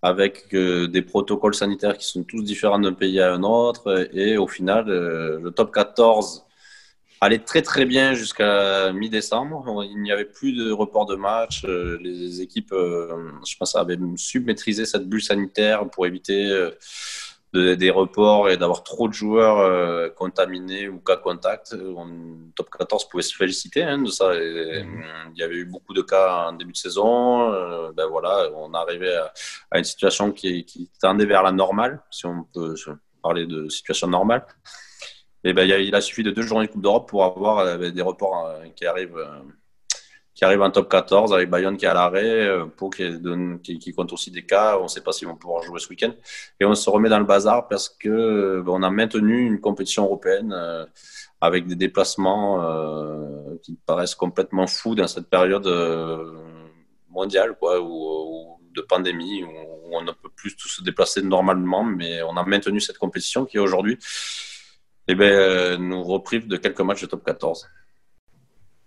avec 0.00 0.54
euh, 0.54 0.86
des 0.86 1.02
protocoles 1.02 1.54
sanitaires 1.54 1.98
qui 1.98 2.06
sont 2.06 2.22
tous 2.22 2.42
différents 2.42 2.78
d'un 2.78 2.92
pays 2.92 3.20
à 3.20 3.32
un 3.32 3.42
autre. 3.42 4.08
Et 4.14 4.36
au 4.36 4.46
final, 4.46 4.88
euh, 4.88 5.40
le 5.42 5.50
top 5.50 5.72
14 5.74 6.46
allait 7.20 7.40
très 7.40 7.62
très 7.62 7.84
bien 7.84 8.14
jusqu'à 8.14 8.92
mi-décembre. 8.92 9.84
Il 9.90 10.00
n'y 10.02 10.12
avait 10.12 10.24
plus 10.24 10.52
de 10.52 10.70
report 10.70 11.06
de 11.06 11.16
match. 11.16 11.64
Les 11.64 12.40
équipes, 12.40 12.72
je 12.72 13.56
pense, 13.58 13.74
avaient 13.76 13.98
su 14.16 14.40
maîtriser 14.40 14.86
cette 14.86 15.06
bulle 15.08 15.22
sanitaire 15.22 15.86
pour 15.90 16.06
éviter 16.06 16.70
de, 17.52 17.74
des 17.74 17.90
reports 17.90 18.48
et 18.48 18.56
d'avoir 18.56 18.82
trop 18.82 19.08
de 19.08 19.12
joueurs 19.12 19.58
euh, 19.58 20.08
contaminés 20.08 20.88
ou 20.88 21.00
cas 21.00 21.16
contact. 21.16 21.74
On, 21.96 22.50
top 22.54 22.70
14 22.70 23.08
pouvait 23.08 23.22
se 23.22 23.34
féliciter 23.34 23.82
hein, 23.82 23.98
de 23.98 24.10
ça. 24.10 24.34
Et, 24.34 24.82
mmh. 24.82 25.04
Il 25.34 25.40
y 25.40 25.42
avait 25.42 25.56
eu 25.56 25.64
beaucoup 25.64 25.94
de 25.94 26.02
cas 26.02 26.48
en 26.48 26.52
début 26.52 26.72
de 26.72 26.76
saison. 26.76 27.52
Euh, 27.52 27.92
ben 27.92 28.06
voilà, 28.06 28.48
on 28.54 28.72
arrivait 28.74 29.16
à, 29.16 29.32
à 29.70 29.78
une 29.78 29.84
situation 29.84 30.32
qui, 30.32 30.64
qui, 30.64 30.90
tendait 31.00 31.26
vers 31.26 31.42
la 31.42 31.52
normale, 31.52 32.02
si 32.10 32.26
on 32.26 32.44
peut 32.44 32.74
parler 33.22 33.46
de 33.46 33.68
situation 33.68 34.06
normale. 34.06 34.44
Et 35.44 35.52
ben, 35.52 35.64
il, 35.64 35.72
a, 35.72 35.78
il 35.78 35.94
a 35.94 36.00
suffi 36.00 36.22
de 36.22 36.30
deux 36.30 36.42
journées 36.42 36.66
de 36.66 36.72
Coupe 36.72 36.82
d'Europe 36.82 37.08
pour 37.08 37.24
avoir 37.24 37.58
euh, 37.58 37.90
des 37.90 38.02
reports 38.02 38.46
euh, 38.46 38.66
qui 38.76 38.86
arrivent 38.86 39.16
euh, 39.16 39.40
qui 40.40 40.46
arrive 40.46 40.62
en 40.62 40.70
top 40.70 40.88
14 40.88 41.34
avec 41.34 41.50
Bayonne 41.50 41.76
qui 41.76 41.84
est 41.84 41.88
à 41.88 41.92
l'arrêt, 41.92 42.24
euh, 42.24 42.64
pour 42.64 42.88
qui, 42.88 43.04
qui, 43.62 43.78
qui, 43.78 43.92
compte 43.92 44.10
aussi 44.10 44.30
des 44.30 44.46
cas. 44.46 44.78
On 44.78 44.84
ne 44.84 44.88
sait 44.88 45.02
pas 45.02 45.12
s'ils 45.12 45.28
vont 45.28 45.36
pouvoir 45.36 45.62
jouer 45.62 45.78
ce 45.78 45.88
week-end. 45.90 46.14
Et 46.58 46.64
on 46.64 46.74
se 46.74 46.88
remet 46.88 47.10
dans 47.10 47.18
le 47.18 47.26
bazar 47.26 47.68
parce 47.68 47.90
que 47.90 48.08
euh, 48.08 48.64
on 48.66 48.82
a 48.82 48.88
maintenu 48.88 49.44
une 49.44 49.60
compétition 49.60 50.04
européenne 50.04 50.54
euh, 50.56 50.86
avec 51.42 51.66
des 51.66 51.74
déplacements 51.74 52.58
qui 53.62 53.78
paraissent 53.84 54.14
complètement 54.14 54.66
fous 54.66 54.94
dans 54.94 55.06
cette 55.06 55.28
période 55.28 55.68
mondiale, 57.10 57.54
quoi, 57.58 57.78
ou, 57.82 58.58
de 58.74 58.80
pandémie, 58.80 59.44
où 59.44 59.48
on 59.92 60.00
ne 60.02 60.12
peut 60.12 60.30
plus 60.34 60.56
tous 60.56 60.68
se 60.68 60.82
déplacer 60.82 61.20
normalement, 61.20 61.84
mais 61.84 62.22
on 62.22 62.36
a 62.38 62.44
maintenu 62.44 62.80
cette 62.80 62.98
compétition 62.98 63.44
qui 63.44 63.58
aujourd'hui 63.58 63.98
eh 65.08 65.14
ben, 65.14 65.78
nous 65.78 66.02
reprive 66.02 66.46
de 66.46 66.56
quelques 66.56 66.80
matchs 66.80 67.02
de 67.02 67.06
top 67.06 67.24
14 67.24 67.66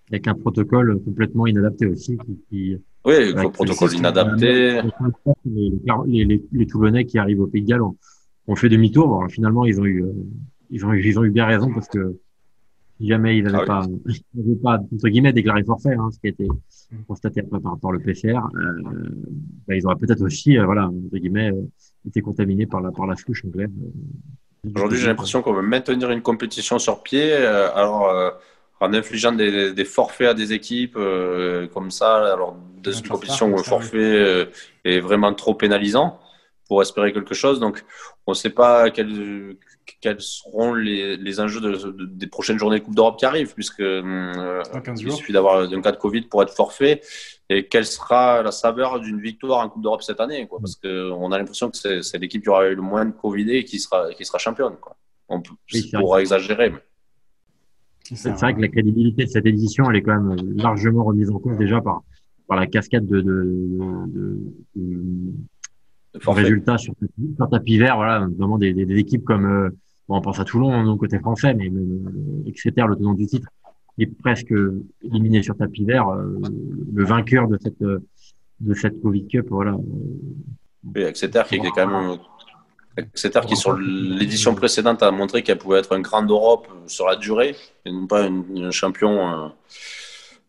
avec 0.10 0.28
un 0.28 0.34
protocole 0.34 1.00
complètement 1.04 1.48
inadapté 1.48 1.88
aussi. 1.88 2.18
Qui, 2.18 2.40
qui 2.50 2.78
oui, 3.06 3.14
euh, 3.14 3.44
le 3.44 3.52
protocole 3.52 3.94
inadapté. 3.94 4.82
Les, 5.46 5.72
les, 6.06 6.26
les, 6.26 6.44
les, 6.52 6.68
Toulonnais 6.68 7.06
qui 7.06 7.18
arrivent 7.18 7.42
au 7.42 7.48
Pays 7.48 7.62
de 7.62 7.68
Galles 7.68 7.82
ont, 7.82 7.98
ont 8.48 8.56
fait 8.56 8.70
demi-tour. 8.70 9.08
Bon, 9.08 9.28
finalement, 9.28 9.66
ils 9.66 9.80
ont 9.80 9.86
eu, 9.86 10.04
euh, 10.04 10.14
ils 10.70 10.86
ont 10.86 10.94
eu, 10.94 11.06
ils 11.06 11.20
ont 11.20 11.24
eu 11.24 11.32
bien 11.32 11.46
raison 11.46 11.72
parce 11.74 11.88
que 11.88 12.18
si 13.00 13.08
jamais 13.08 13.38
ils 13.38 13.44
n'avaient 13.44 13.58
ah, 13.64 13.66
pas, 13.66 13.86
oui. 14.06 14.24
ils 14.36 14.60
pas 14.60 14.80
entre 14.94 15.10
guillemets 15.10 15.34
déclaré 15.34 15.64
forfait, 15.64 15.94
hein, 15.94 16.10
ce 16.12 16.20
qui 16.20 16.28
a 16.28 16.30
été 16.30 16.48
constaté 17.08 17.42
après 17.42 17.60
par, 17.60 17.78
par 17.80 17.92
le 17.92 18.00
PCR, 18.00 18.38
euh, 18.56 18.72
bah, 19.68 19.76
ils 19.76 19.86
auraient 19.86 19.96
peut-être 19.96 20.22
aussi, 20.22 20.58
euh, 20.58 20.66
voilà, 20.66 20.88
entre 20.88 21.18
guillemets, 21.18 21.52
euh, 21.52 21.68
été 22.08 22.22
contaminés 22.22 22.66
par 22.66 22.82
la 22.82 22.92
par 22.92 23.08
la 23.08 23.16
souche 23.16 23.44
anglaise. 23.46 23.70
Aujourd'hui, 24.76 24.98
j'ai 24.98 25.08
l'impression 25.08 25.42
qu'on 25.42 25.54
veut 25.54 25.62
maintenir 25.62 26.12
une 26.12 26.22
compétition 26.22 26.80
sur 26.80 27.04
pied. 27.04 27.34
alors 27.34 28.08
en 28.80 28.94
infligeant 28.94 29.32
des, 29.32 29.74
des, 29.74 29.86
forfaits 29.86 30.28
à 30.28 30.34
des 30.34 30.54
équipes 30.54 30.98
euh, 30.98 31.68
comme 31.68 31.92
ça, 31.92 32.34
alors 32.34 32.56
dans 32.82 32.92
une 32.92 33.08
compétition 33.08 33.48
où 33.48 33.60
un 33.60 33.64
forfait 33.64 33.98
euh, 33.98 34.46
est 34.84 35.00
vraiment 35.00 35.34
trop 35.34 35.56
pénalisant 35.56 36.20
pour 36.68 36.82
espérer 36.82 37.14
quelque 37.14 37.34
chose. 37.34 37.60
Donc, 37.60 37.84
on 38.28 38.32
ne 38.32 38.36
sait 38.36 38.50
pas 38.50 38.90
quel, 38.90 39.58
quels 40.02 40.22
seront 40.22 40.74
les, 40.74 41.18
les 41.18 41.40
enjeux 41.40 41.62
de, 41.62 42.06
des 42.06 42.28
prochaines 42.28 42.58
journées 42.58 42.80
de 42.80 42.84
Coupe 42.84 42.96
d'Europe 42.96 43.18
qui 43.18 43.26
arrivent, 43.26 43.54
puisque 43.54 43.82
euh, 43.82 44.62
il 44.98 45.12
suffit 45.12 45.34
d'avoir 45.34 45.62
un 45.62 45.82
cas 45.82 45.92
de 45.92 45.98
Covid 45.98 46.22
pour 46.22 46.42
être 46.44 46.54
forfait. 46.54 47.02
Et 47.50 47.68
quelle 47.68 47.86
sera 47.86 48.42
la 48.42 48.52
saveur 48.52 49.00
d'une 49.00 49.22
victoire 49.22 49.60
en 49.60 49.70
Coupe 49.70 49.84
d'Europe 49.84 50.04
cette 50.04 50.20
année 50.20 50.48
quoi, 50.48 50.60
Parce 50.60 50.76
qu'on 50.76 51.32
a 51.32 51.38
l'impression 51.38 51.70
que 51.70 52.02
c'est 52.02 52.18
l'équipe 52.18 52.42
qui 52.42 52.50
aura 52.50 52.68
eu 52.68 52.76
le 52.76 52.82
moins 52.82 53.06
de 53.06 53.12
Covid 53.12 53.52
et 53.52 53.64
qui 53.66 53.80
sera, 53.80 54.14
qui 54.14 54.26
sera 54.26 54.38
championne. 54.38 54.78
Quoi. 54.82 54.96
On 55.30 55.42
peut, 55.42 55.54
pourra 55.94 56.22
exagérer. 56.22 56.70
Mais... 56.70 56.80
C'est 58.14 58.32
vrai 58.32 58.54
que 58.54 58.62
la 58.62 58.68
crédibilité 58.68 59.26
de 59.26 59.30
cette 59.30 59.46
édition, 59.46 59.90
elle 59.90 59.98
est 59.98 60.02
quand 60.02 60.20
même 60.20 60.38
largement 60.56 61.04
remise 61.04 61.30
en 61.30 61.40
cause 61.40 61.58
déjà 61.58 61.82
par, 61.82 62.04
par 62.48 62.58
la 62.58 62.68
cascade 62.68 63.06
de, 63.06 63.22
de, 63.22 63.68
de, 64.76 65.34
résultats 66.28 66.78
sur, 66.78 66.94
sur, 67.38 67.50
tapis 67.50 67.78
vert, 67.78 67.96
voilà, 67.96 68.28
notamment 68.28 68.58
des, 68.58 68.74
des, 68.74 68.98
équipes 68.98 69.24
comme, 69.24 69.46
euh, 69.46 69.70
bon, 70.08 70.18
on 70.18 70.22
pense 70.22 70.40
à 70.40 70.46
Toulon, 70.46 70.84
non 70.84 70.98
côté 70.98 71.20
français, 71.20 71.54
mais 71.54 71.70
euh, 71.70 72.48
Exeter, 72.48 72.86
le 72.88 72.96
tenant 72.96 73.14
du 73.14 73.26
titre, 73.26 73.48
est 73.98 74.08
presque 74.08 74.54
éliminé 75.02 75.44
sur 75.44 75.56
tapis 75.56 75.86
vert, 75.86 76.10
euh, 76.10 76.40
le 76.94 77.06
vainqueur 77.06 77.48
de 77.48 77.58
cette, 77.62 77.82
de 77.82 78.74
cette 78.74 79.02
Covid 79.02 79.28
Cup, 79.28 79.48
voilà. 79.50 79.76
Oui, 80.96 81.02
Exeter 81.02 81.44
qui 81.48 81.56
est 81.56 81.72
quand 81.74 81.88
même 81.88 82.18
Exeter 82.98 83.42
qui 83.48 83.56
sur 83.56 83.76
l'édition 83.76 84.54
précédente 84.54 85.02
a 85.02 85.12
montré 85.12 85.42
qu'elle 85.42 85.58
pouvait 85.58 85.80
être 85.80 85.96
un 85.96 86.00
grand 86.00 86.24
d'Europe 86.24 86.68
sur 86.88 87.08
la 87.08 87.16
durée 87.16 87.56
et 87.86 87.92
non 87.92 88.08
pas 88.08 88.24
un 88.24 88.72
champion 88.72 89.52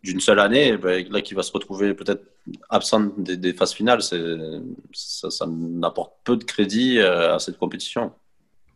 d'une 0.05 0.21
seule 0.21 0.39
année, 0.39 0.77
ben, 0.77 1.05
là 1.11 1.23
qui 1.23 1.33
va 1.33 1.43
se 1.43 1.51
retrouver 1.51 1.95
peut-être 1.95 2.23
absent 2.69 3.11
des, 3.17 3.55
phases 3.55 3.73
finales, 3.73 4.03
ça, 4.03 5.47
n'apporte 5.49 6.13
peu 6.25 6.37
de 6.37 6.45
crédit 6.45 6.99
euh, 6.99 7.35
à 7.35 7.39
cette 7.39 7.57
compétition. 7.57 8.13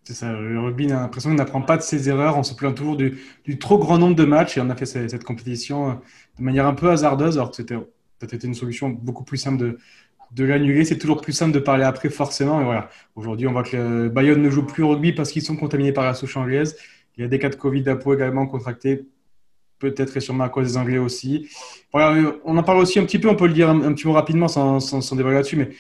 C'est 0.05 0.15
ça, 0.15 0.33
le 0.33 0.59
rugby 0.59 0.91
a 0.91 1.01
l'impression 1.01 1.29
qu'on 1.29 1.37
n'apprend 1.37 1.61
pas 1.61 1.77
de 1.77 1.83
ses 1.83 2.09
erreurs, 2.09 2.39
on 2.39 2.43
se 2.43 2.55
plaint 2.55 2.75
toujours 2.75 2.97
du, 2.97 3.21
trop 3.61 3.77
grand 3.77 3.99
nombre 3.99 4.17
de 4.17 4.25
matchs 4.25 4.57
et 4.57 4.63
on 4.63 4.71
a 4.71 4.75
fait 4.75 4.87
cette, 4.87 5.23
compétition 5.23 5.91
euh, 5.91 5.95
de 6.39 6.43
manière 6.43 6.67
un 6.67 6.73
peu 6.73 6.91
hasardeuse 6.91 7.37
alors 7.37 7.51
que 7.51 7.57
c'était 7.57 7.77
peut-être 8.19 8.45
une 8.45 8.55
solution 8.55 8.89
beaucoup 8.89 9.25
plus 9.25 9.37
simple 9.37 9.59
de, 9.59 9.79
de 10.33 10.45
l'annuler. 10.45 10.85
C'est 10.85 10.99
toujours 10.99 11.21
plus 11.21 11.33
simple 11.33 11.53
de 11.53 11.59
parler 11.59 11.85
après 11.85 12.09
forcément, 12.09 12.63
voilà. 12.63 12.89
Aujourd'hui, 13.17 13.47
on 13.47 13.53
voit 13.53 13.63
que 13.63 14.09
Bayonne 14.09 14.43
ne 14.43 14.51
joue 14.51 14.65
plus 14.65 14.83
au 14.83 14.91
rugby 14.91 15.13
parce 15.13 15.33
qu'ils 15.33 15.43
sont 15.43 15.57
contaminés 15.57 15.93
par 15.93 16.05
la 16.05 16.15
souche 16.15 16.37
anglaise. 16.37 16.77
Il 17.17 17.23
y 17.23 17.25
a 17.25 17.29
des 17.29 17.39
cas 17.39 17.49
de 17.49 17.57
Covid 17.57 17.83
d'Apo 17.83 18.15
également 18.15 18.47
contractés 18.47 19.07
peut-être 19.79 20.17
et 20.17 20.21
sûrement 20.21 20.45
à 20.45 20.49
cause 20.49 20.67
des 20.67 20.77
Anglais 20.77 20.99
aussi. 20.99 21.49
Voilà, 21.93 22.33
on 22.45 22.57
en 22.57 22.63
parle 22.63 22.79
aussi 22.79 22.99
un 22.99 23.05
petit 23.05 23.19
peu, 23.19 23.29
on 23.29 23.37
peut 23.37 23.47
le 23.47 23.53
dire 23.53 23.71
un, 23.71 23.93
petit 23.93 24.07
mot 24.07 24.13
rapidement 24.13 24.49
sans, 24.49 24.81
sans, 24.81 25.01
sans 25.01 25.17
là-dessus, 25.17 25.57
mais 25.57 25.71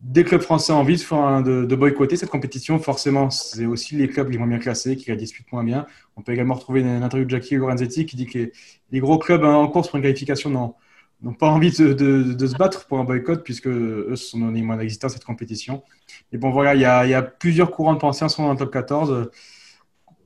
des 0.00 0.24
clubs 0.24 0.42
français 0.42 0.72
ont 0.72 0.78
envie 0.78 0.96
de, 0.96 1.74
boycotter 1.74 2.16
cette 2.16 2.28
compétition, 2.28 2.78
forcément, 2.78 3.30
c'est 3.30 3.66
aussi 3.66 3.96
les 3.96 4.08
clubs 4.08 4.28
les 4.30 4.38
moins 4.38 4.46
bien 4.46 4.58
classés 4.58 4.96
qui 4.96 5.10
la 5.10 5.16
disputent 5.16 5.50
moins 5.52 5.64
bien. 5.64 5.86
On 6.16 6.22
peut 6.22 6.32
également 6.32 6.54
retrouver 6.54 6.80
une, 6.80 7.02
interview 7.02 7.24
de 7.24 7.30
Jackie 7.30 7.56
Lorenzetti 7.56 8.04
qui 8.04 8.16
dit 8.16 8.26
que 8.26 8.50
les, 8.90 9.00
gros 9.00 9.18
clubs 9.18 9.44
en 9.44 9.66
course 9.68 9.88
pour 9.88 9.96
une 9.96 10.02
qualification 10.02 10.50
n'ont 11.22 11.34
pas 11.34 11.48
envie 11.48 11.70
de, 11.70 12.46
se 12.46 12.56
battre 12.56 12.86
pour 12.86 12.98
un 12.98 13.04
boycott 13.04 13.42
puisque 13.42 13.68
eux 13.68 14.14
se 14.16 14.30
sont 14.30 14.38
donné 14.38 14.62
moins 14.62 14.76
d'existence 14.76 15.12
cette 15.12 15.24
compétition. 15.24 15.82
Et 16.32 16.38
bon, 16.38 16.50
voilà, 16.50 16.74
il 16.74 16.80
y 16.80 16.84
a, 16.84 17.22
plusieurs 17.22 17.70
courants 17.70 17.94
de 17.94 17.98
pensée 17.98 18.24
en 18.24 18.28
ce 18.28 18.40
moment 18.40 18.54
dans 18.54 18.60
le 18.60 18.64
top 18.64 18.72
14 18.72 19.30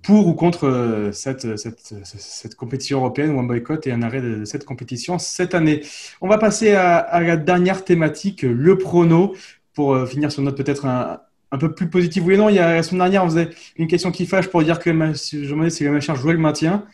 pour 0.03 0.27
ou 0.27 0.35
contre 0.35 0.67
euh, 0.67 1.13
cette, 1.13 2.55
compétition 2.57 2.99
européenne 2.99 3.31
ou 3.31 3.41
un 3.41 3.45
boycott 3.45 3.87
et 3.87 3.93
un 3.93 4.03
arrêt 4.03 4.21
de 4.21 4.45
cette 4.45 4.65
compétition 4.65 5.19
cette 5.19 5.55
année. 5.55 5.83
On 6.21 6.29
va 6.29 6.39
passer 6.39 6.73
à, 6.73 7.21
la 7.21 7.37
dernière 7.37 7.85
thématique, 7.85 8.43
le 8.43 8.79
prono, 8.79 9.35
pour 9.75 9.95
euh, 9.95 10.07
finir 10.07 10.33
sur 10.33 10.41
une 10.41 10.47
note 10.47 10.57
peut-être 10.57 10.87
un, 10.87 11.21
peu 11.59 11.75
plus 11.75 11.91
positive. 11.91 12.25
Oui, 12.25 12.37
non, 12.37 12.49
il 12.49 12.57
y 12.57 12.59
a, 12.59 12.77
la 12.77 12.83
semaine 12.83 13.01
dernière, 13.01 13.25
on 13.25 13.29
faisait 13.29 13.51
une 13.77 13.89
question 13.89 14.11
qui 14.11 14.27
fâche 14.27 14.49
pour 14.49 14.63
dire 14.63 14.79
que 14.79 14.91
je 14.91 14.97
me 14.97 15.49
demandais 15.49 15.71
si 15.71 15.85
le 15.85 15.93
machin 15.93 16.15
jouait 16.15 16.33
le 16.33 16.39
maintien. 16.39 16.87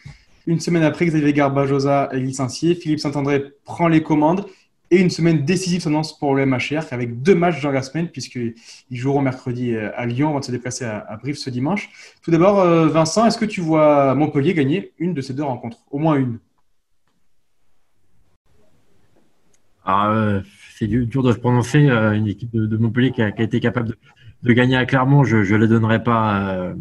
Une 0.46 0.60
semaine 0.60 0.84
après, 0.84 1.06
Xavier 1.06 1.32
Garbajosa 1.32 2.08
est 2.12 2.20
licencié. 2.20 2.76
Philippe 2.76 3.00
Saint-André 3.00 3.44
prend 3.64 3.88
les 3.88 4.02
commandes 4.02 4.46
et 4.92 5.00
une 5.00 5.10
semaine 5.10 5.44
décisive 5.44 5.80
s'annonce 5.80 6.16
pour 6.16 6.36
le 6.36 6.46
MHR 6.46 6.92
avec 6.92 7.20
deux 7.20 7.34
matchs 7.34 7.60
dans 7.60 7.72
la 7.72 7.82
semaine 7.82 8.08
puisqu'ils 8.08 8.54
joueront 8.88 9.20
mercredi 9.20 9.74
euh, 9.74 9.90
à 9.96 10.06
Lyon 10.06 10.28
avant 10.28 10.38
de 10.38 10.44
se 10.44 10.52
déplacer 10.52 10.84
à, 10.84 11.18
Brive 11.20 11.34
ce 11.34 11.50
dimanche. 11.50 11.90
Tout 12.22 12.30
d'abord, 12.30 12.60
euh, 12.60 12.86
Vincent, 12.86 13.26
est-ce 13.26 13.38
que 13.38 13.44
tu 13.44 13.60
vois 13.60 14.14
Montpellier 14.14 14.54
gagner 14.54 14.92
une 14.98 15.14
de 15.14 15.20
ces 15.20 15.34
deux 15.34 15.42
rencontres? 15.42 15.78
Au 15.90 15.98
moins 15.98 16.14
une 16.14 16.38
ah, 19.84 20.12
euh, 20.12 20.42
C'est 20.76 20.86
dur 20.86 21.24
de 21.24 21.32
se 21.32 21.38
prononcer. 21.38 21.80
une 21.80 22.28
équipe 22.28 22.52
de, 22.52 22.76
Montpellier 22.76 23.10
qui 23.10 23.22
a, 23.22 23.28
été 23.28 23.58
capable 23.58 23.96
de, 24.44 24.52
gagner 24.52 24.76
à 24.76 24.86
Clermont, 24.86 25.24
je 25.24 25.38
ne 25.38 25.56
les 25.56 25.66
donnerai 25.66 26.04
pas 26.04 26.72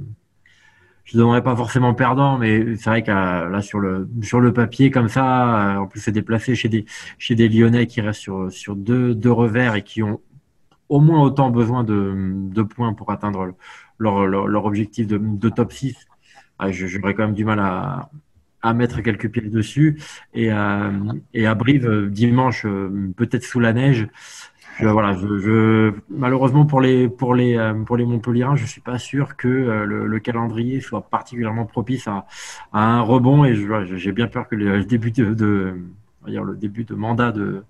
je 1.06 1.18
ne 1.20 1.40
pas 1.40 1.56
forcément 1.56 1.94
perdant, 1.94 2.38
mais 2.38 2.76
c'est 2.78 2.90
vrai 2.90 3.04
que 3.04 3.12
là 3.12 3.62
sur 3.62 3.80
le 3.80 4.10
sur 4.22 4.40
le 4.40 4.54
papier 4.54 4.92
comme 4.92 5.08
ça, 5.08 5.76
euh, 5.76 5.78
en 5.78 5.88
plus 5.88 6.00
c'est 6.02 6.12
déplacé 6.12 6.56
chez 6.56 6.68
des 6.68 6.86
chez 7.18 7.36
des 7.36 7.48
Lyonnais 7.48 7.88
qui 7.88 8.02
restent 8.02 8.22
sur 8.22 8.52
sur 8.52 8.76
deux 8.76 9.14
deux 9.16 9.32
revers 9.32 9.76
et 9.76 9.84
qui 9.84 10.02
ont 10.04 10.20
au 10.90 11.00
moins 11.00 11.22
autant 11.22 11.50
besoin 11.52 11.84
de, 11.84 12.14
de 12.16 12.62
points 12.64 12.94
pour 12.94 13.12
atteindre 13.12 13.56
leur, 13.98 14.26
leur, 14.28 14.66
objectif 14.66 15.08
de, 15.08 15.18
de, 15.18 15.50
top 15.50 15.72
6. 15.72 15.96
Ah, 16.60 16.72
j'aurais 16.72 17.14
quand 17.16 17.24
même 17.26 17.34
du 17.34 17.46
mal 17.46 17.60
à, 17.60 18.10
à 18.66 18.74
mettre 18.74 19.02
quelques 19.02 19.30
pieds 19.30 19.42
dessus. 19.44 20.00
Et, 20.34 20.52
euh, 20.52 20.92
et 21.34 21.46
à 21.46 21.56
Brive, 21.56 22.10
dimanche, 22.10 22.66
euh, 22.66 23.12
peut-être 23.16 23.44
sous 23.44 23.60
la 23.60 23.74
neige, 23.74 24.08
voilà, 24.82 25.14
je, 25.14 25.38
je, 25.38 25.94
malheureusement 26.10 26.66
pour 26.66 26.82
les 26.82 27.08
pour 27.08 27.34
les 27.34 27.58
euh, 27.58 27.74
pour 27.86 27.96
les 27.98 28.06
Montpellierins, 28.06 28.56
je 28.56 28.66
suis 28.66 28.82
pas 28.82 28.98
sûr 28.98 29.38
que 29.38 29.48
euh, 29.48 29.86
le, 29.86 30.06
le, 30.06 30.20
calendrier 30.20 30.82
soit 30.82 31.02
particulièrement 31.02 31.66
propice 31.66 32.08
à, 32.08 32.26
un 32.74 33.02
rebond 33.02 33.46
et 33.46 33.56
j'ai 33.56 34.12
bien 34.12 34.28
peur 34.28 34.48
que 34.48 34.56
le, 34.56 34.84
début 34.84 35.12
de, 35.12 35.34
de 35.34 35.76
le 36.26 36.56
début 36.56 36.84
de 36.84 36.94
mandat 36.94 37.32
de 37.32 37.64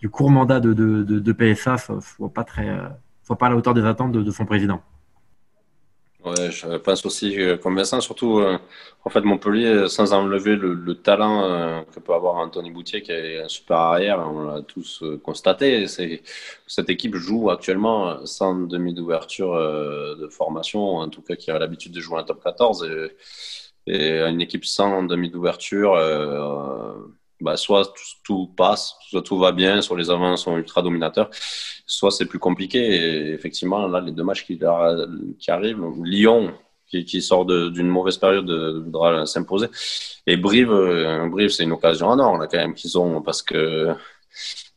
du 0.00 0.08
court 0.08 0.30
mandat 0.30 0.60
de, 0.60 0.72
de, 0.72 1.02
de, 1.02 1.32
PSA 1.32 1.78
soit, 1.78 2.00
soit 2.00 2.32
pas 2.32 2.44
très 2.44 2.68
euh, 2.68 2.88
soit 3.24 3.36
pas 3.36 3.46
à 3.46 3.50
la 3.50 3.56
hauteur 3.56 3.74
des 3.74 3.84
attentes 3.84 4.12
de, 4.12 4.22
de 4.22 4.30
son 4.30 4.44
président. 4.44 4.82
Ouais, 6.24 6.52
je 6.52 6.76
pense 6.76 7.04
aussi 7.04 7.36
comme 7.60 7.74
Vincent, 7.76 8.00
surtout 8.00 8.38
euh, 8.38 8.56
en 9.04 9.10
fait 9.10 9.22
Montpellier, 9.22 9.88
sans 9.88 10.12
enlever 10.12 10.54
le, 10.54 10.72
le 10.74 10.94
talent 10.94 11.42
euh, 11.42 11.82
que 11.92 11.98
peut 11.98 12.14
avoir 12.14 12.36
Anthony 12.36 12.70
Boutier, 12.70 13.02
qui 13.02 13.10
est 13.10 13.42
un 13.42 13.48
super 13.48 13.76
arrière, 13.78 14.20
on 14.20 14.42
l'a 14.44 14.62
tous 14.62 15.02
euh, 15.02 15.18
constaté. 15.18 15.86
Cette 16.68 16.90
équipe 16.90 17.16
joue 17.16 17.50
actuellement 17.50 18.24
sans 18.24 18.54
demi 18.54 18.94
d'ouverture 18.94 19.54
de 19.56 20.28
formation, 20.28 20.98
en 20.98 21.08
tout 21.08 21.22
cas 21.22 21.34
qui 21.34 21.50
a 21.50 21.58
l'habitude 21.58 21.90
de 21.92 22.00
jouer 22.00 22.20
en 22.20 22.24
top 22.24 22.40
14, 22.44 22.84
et, 22.84 23.16
et 23.92 24.20
une 24.22 24.40
équipe 24.40 24.64
sans 24.64 25.02
demi 25.02 25.28
d'ouverture 25.28 25.96
bah, 27.42 27.56
soit 27.56 27.92
tout, 28.24 28.48
passe, 28.56 28.96
soit 29.08 29.22
tout 29.22 29.38
va 29.38 29.52
bien, 29.52 29.82
soit 29.82 29.98
les 29.98 30.10
avants 30.10 30.36
sont 30.36 30.56
ultra 30.56 30.82
dominateurs, 30.82 31.30
soit 31.86 32.10
c'est 32.10 32.26
plus 32.26 32.38
compliqué. 32.38 32.78
Et 32.78 33.32
effectivement, 33.32 33.86
là, 33.88 34.00
les 34.00 34.12
deux 34.12 34.24
matchs 34.24 34.46
qui, 34.46 34.58
arrivent, 35.48 35.84
Lyon, 36.02 36.54
qui, 36.86 37.04
qui 37.04 37.20
sort 37.20 37.44
d'une 37.46 37.88
mauvaise 37.88 38.16
période, 38.16 38.50
voudra 38.84 39.26
s'imposer. 39.26 39.66
Et 40.26 40.36
Brive, 40.36 40.70
euh, 40.70 41.28
Brive 41.28 41.50
c'est 41.50 41.64
une 41.64 41.72
occasion 41.72 42.08
en 42.08 42.18
or, 42.18 42.38
là, 42.38 42.46
quand 42.46 42.58
même, 42.58 42.74
qu'ils 42.74 42.96
ont, 42.98 43.22
parce 43.22 43.42
que 43.42 43.94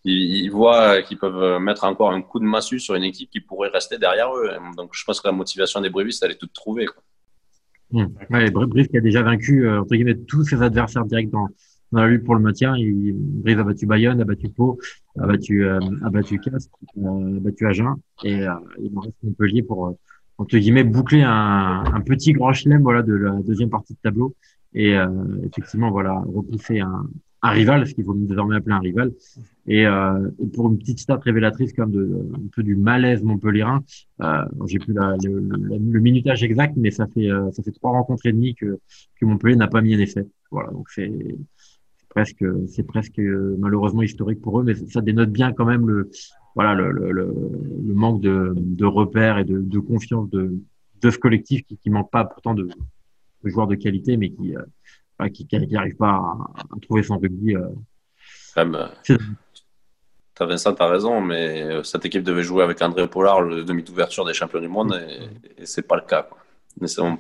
ils, 0.04 0.50
voient 0.50 1.02
qu'ils 1.02 1.18
peuvent 1.18 1.60
mettre 1.60 1.84
encore 1.84 2.12
un 2.12 2.22
coup 2.22 2.40
de 2.40 2.46
massue 2.46 2.80
sur 2.80 2.96
une 2.96 3.04
équipe 3.04 3.30
qui 3.30 3.42
pourrait 3.42 3.70
rester 3.70 3.98
derrière 3.98 4.36
eux. 4.36 4.52
Donc, 4.78 4.92
je 4.94 5.04
pense 5.04 5.20
que 5.22 5.28
la 5.28 5.32
motivation 5.32 5.82
des 5.82 5.90
Brivistes, 5.90 6.24
elle 6.24 6.32
est 6.32 6.40
toute 6.40 6.54
trouvée. 6.54 6.86
Quoi. 6.86 7.02
Mmh. 7.92 8.08
Brive 8.52 8.88
qui 8.88 8.98
a 8.98 9.02
déjà 9.02 9.22
vaincu, 9.22 9.68
euh, 9.68 9.82
entre 9.82 9.96
guillemets, 9.96 10.18
tous 10.28 10.44
ses 10.44 10.62
adversaires 10.62 11.06
directs 11.06 11.32
dans 11.96 12.02
la 12.02 12.10
lutte 12.10 12.26
pour 12.26 12.36
le 12.36 12.42
maintien. 12.42 12.76
Il, 12.76 13.14
Brive 13.16 13.60
a 13.60 13.64
battu 13.64 13.86
Bayonne, 13.86 14.22
a 14.22 14.26
battu 14.26 14.50
Pau, 14.50 14.78
a 15.18 15.26
battu, 15.26 15.66
euh, 15.66 15.80
a 16.04 16.10
battu 16.10 16.40
Castres, 16.40 16.78
euh, 16.98 17.38
a 17.38 17.40
battu 17.40 17.66
Agen 17.66 17.96
et 18.24 18.42
euh, 18.42 18.54
il 18.80 18.92
reste 19.00 19.16
Montpellier 19.24 19.64
pour, 19.64 19.88
euh, 19.88 19.92
entre 20.38 20.58
guillemets, 20.58 20.84
boucler 20.84 21.22
un, 21.22 21.84
un 21.86 22.02
petit 22.02 22.34
grand 22.34 22.52
chelem 22.52 22.82
voilà, 22.82 23.02
de 23.02 23.14
la 23.14 23.32
deuxième 23.42 23.70
partie 23.70 23.94
de 23.94 24.00
tableau 24.04 24.36
et 24.78 24.94
effectivement, 25.46 25.90
voilà, 25.90 26.22
repousser 26.26 26.82
un, 26.82 27.08
un 27.42 27.50
rival, 27.52 27.88
ce 27.88 27.94
qu'il 27.94 28.04
faut 28.04 28.14
désormais 28.14 28.58
appeler 28.58 28.76
un 28.76 28.80
rival. 28.80 29.14
Et, 29.68 29.86
pour 30.54 30.70
une 30.70 30.78
petite 30.78 31.00
stat 31.00 31.22
révélatrice 31.24 31.72
comme 31.72 31.92
de, 31.92 32.30
un 32.34 32.48
peu 32.54 32.62
du 32.62 32.76
malaise 32.76 33.24
montpellierin, 33.24 33.86
euh, 34.22 34.44
j'ai 34.68 34.80
plus 34.80 34.94
le, 34.94 36.00
minutage 36.02 36.44
exact, 36.44 36.74
mais 36.76 36.92
ça 36.92 37.08
fait 37.08 37.30
ça 37.54 37.64
fait 37.64 37.72
trois 37.72 37.92
rencontres 37.92 38.26
et 38.26 38.34
demie 38.34 38.54
que, 38.54 38.80
que 39.18 39.26
Montpellier 39.26 39.56
n'a 39.56 39.70
pas 39.70 39.80
mis 39.80 39.96
en 39.96 40.00
effet. 40.00 40.28
Voilà, 40.52 40.72
donc 40.72 40.90
c'est 40.90 41.10
presque, 42.16 42.46
c'est 42.70 42.88
presque 42.88 43.20
euh, 43.20 43.56
malheureusement 43.60 44.02
historique 44.02 44.42
pour 44.42 44.60
eux, 44.60 44.64
mais 44.64 44.74
ça 44.74 45.02
dénote 45.02 45.32
bien 45.32 45.52
quand 45.52 45.66
même 45.66 45.88
le, 45.88 46.10
voilà, 46.56 46.74
le, 46.74 46.92
le, 46.92 47.12
le 47.12 47.94
manque 47.94 48.22
de, 48.22 48.54
de, 48.56 48.86
repères 48.86 49.38
et 49.38 49.44
de, 49.44 49.60
de 49.60 49.80
confiance 49.80 50.30
de, 50.30 50.54
de 51.02 51.10
ce 51.12 51.18
collectif 51.18 51.64
qui, 51.66 51.78
qui 51.78 51.90
manque 51.90 52.10
pas 52.10 52.24
pourtant 52.24 52.54
de, 52.54 52.70
de 53.44 53.50
joueurs 53.50 53.68
de 53.68 53.76
qualité, 53.76 54.16
mais 54.16 54.30
qui, 54.30 54.56
euh, 54.56 55.28
qui, 55.28 55.46
qui 55.46 55.60
n'arrive 55.68 55.98
pas 55.98 56.12
à, 56.12 56.52
à, 56.58 56.80
trouver 56.82 57.04
son 57.04 57.18
rugby. 57.18 57.56
Euh. 57.58 57.68
T'as 60.38 60.46
Vincent, 60.46 60.74
t'as 60.74 60.88
raison, 60.88 61.20
mais 61.22 61.84
cette 61.84 62.06
équipe 62.06 62.24
devait 62.24 62.44
jouer 62.44 62.64
avec 62.64 62.82
André 62.82 63.08
Pollard 63.08 63.42
le 63.42 63.64
demi 63.64 63.84
d'ouverture 63.84 64.26
des 64.26 64.34
champions 64.34 64.60
du 64.60 64.68
monde 64.68 64.94
et, 65.02 65.62
et 65.62 65.66
c'est 65.66 65.82
pas 65.82 65.96
le 65.96 66.02
cas. 66.02 66.24
Quoi. 66.24 66.38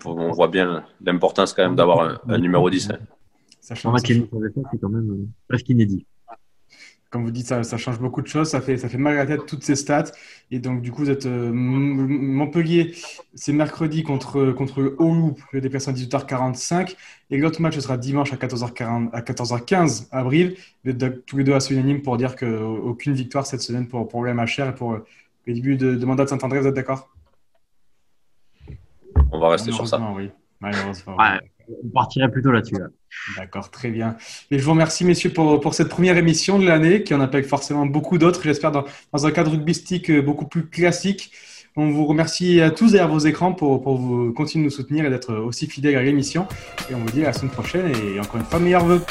on, 0.05 0.31
voit 0.31 0.49
bien 0.49 0.83
l'importance 1.01 1.53
quand 1.53 1.63
même 1.63 1.75
d'avoir 1.75 2.19
un, 2.27 2.37
numéro 2.37 2.69
10. 2.69 2.91
Hein. 2.91 2.99
Ça 3.65 3.73
change, 3.73 3.99
c'est 4.05 4.27
quand 4.79 4.89
même 4.89 5.09
euh, 5.09 5.27
presque 5.47 5.69
inédit 5.69 6.05
comme 7.15 7.23
vous 7.23 7.31
dites, 7.31 7.47
ça, 7.47 7.63
ça, 7.63 7.77
change 7.77 7.97
beaucoup 7.97 8.21
de 8.21 8.27
choses. 8.27 8.49
Ça 8.49 8.59
fait, 8.59 8.77
ça 8.77 8.89
fait 8.89 8.97
mal 8.97 9.13
à 9.13 9.23
la 9.23 9.25
tête 9.25 9.45
toutes 9.45 9.63
ces 9.63 9.77
stats. 9.77 10.11
Et 10.51 10.59
donc, 10.59 10.81
du 10.81 10.91
coup, 10.91 11.03
vous 11.03 11.09
êtes 11.09 11.25
euh, 11.25 11.49
Montpellier, 11.53 12.93
c'est 13.33 13.53
mercredi 13.53 14.03
contre, 14.03 14.51
contre 14.51 14.97
Oulu, 14.99 15.31
le 15.53 15.61
déplacement 15.61 15.93
à 15.93 15.95
18h45. 15.95 16.97
Et 17.29 17.37
l'autre 17.37 17.61
match 17.61 17.79
sera 17.79 17.97
dimanche 17.97 18.33
à 18.33 18.35
14h40, 18.35 19.11
à 19.13 19.21
14h15 19.21 20.09
avril. 20.11 20.57
Vous 20.83 20.91
êtes 20.91 21.25
tous 21.25 21.37
les 21.37 21.45
deux 21.45 21.53
assez 21.53 21.73
unanimes 21.73 22.01
pour 22.01 22.17
dire 22.17 22.35
qu'aucune 22.35 23.13
victoire 23.13 23.45
cette 23.45 23.61
semaine 23.61 23.87
pour, 23.87 24.09
pour 24.09 24.21
le 24.21 24.33
MHR 24.33 24.67
et 24.67 24.75
pour 24.75 24.91
le 25.45 25.53
début 25.53 25.77
de, 25.77 25.95
de 25.95 26.05
mandat 26.05 26.25
de 26.25 26.29
Saint-André. 26.29 26.59
Vous 26.59 26.67
êtes 26.67 26.75
d'accord? 26.75 27.15
On 29.31 29.39
va 29.39 29.51
rester 29.51 29.71
sur 29.71 29.87
ça. 29.87 30.01
Oui. 30.13 30.31
Malheureusement. 30.59 31.15
On 31.69 31.89
partirait 31.89 32.29
plutôt 32.29 32.51
là-dessus. 32.51 32.75
D'accord, 33.37 33.71
très 33.71 33.89
bien. 33.89 34.17
Et 34.51 34.59
je 34.59 34.63
vous 34.63 34.71
remercie, 34.71 35.05
messieurs, 35.05 35.31
pour, 35.31 35.59
pour 35.59 35.73
cette 35.73 35.89
première 35.89 36.17
émission 36.17 36.59
de 36.59 36.65
l'année, 36.65 37.03
qui 37.03 37.13
en 37.13 37.21
appelle 37.21 37.43
forcément 37.43 37.85
beaucoup 37.85 38.17
d'autres, 38.17 38.41
j'espère, 38.43 38.71
dans, 38.71 38.83
dans, 39.13 39.25
un 39.25 39.31
cadre 39.31 39.51
rugbystique 39.51 40.09
euh, 40.09 40.21
beaucoup 40.21 40.45
plus 40.45 40.67
classique. 40.67 41.31
On 41.77 41.89
vous 41.89 42.05
remercie 42.05 42.61
à 42.61 42.71
tous 42.71 42.93
derrière 42.93 43.09
vos 43.09 43.19
écrans 43.19 43.51
pour, 43.51 43.81
pour 43.81 43.97
vous 43.97 44.31
continuer 44.31 44.63
de 44.63 44.69
nous 44.69 44.75
soutenir 44.75 45.05
et 45.05 45.09
d'être 45.09 45.33
aussi 45.33 45.67
fidèles 45.67 45.97
à 45.97 46.03
l'émission. 46.03 46.47
Et 46.89 46.95
on 46.95 46.99
vous 46.99 47.11
dit 47.11 47.23
à 47.23 47.27
la 47.27 47.33
semaine 47.33 47.51
prochaine 47.51 47.91
et 47.93 48.19
encore 48.19 48.37
une 48.37 48.45
fois, 48.45 48.59
meilleurs 48.59 48.85
vœux. 48.85 49.01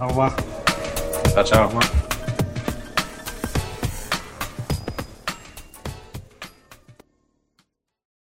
Au 0.00 0.08
revoir. 0.08 0.36
Ciao, 1.32 1.44
ciao. 1.44 1.64
Au 1.64 1.66
revoir. 1.68 2.07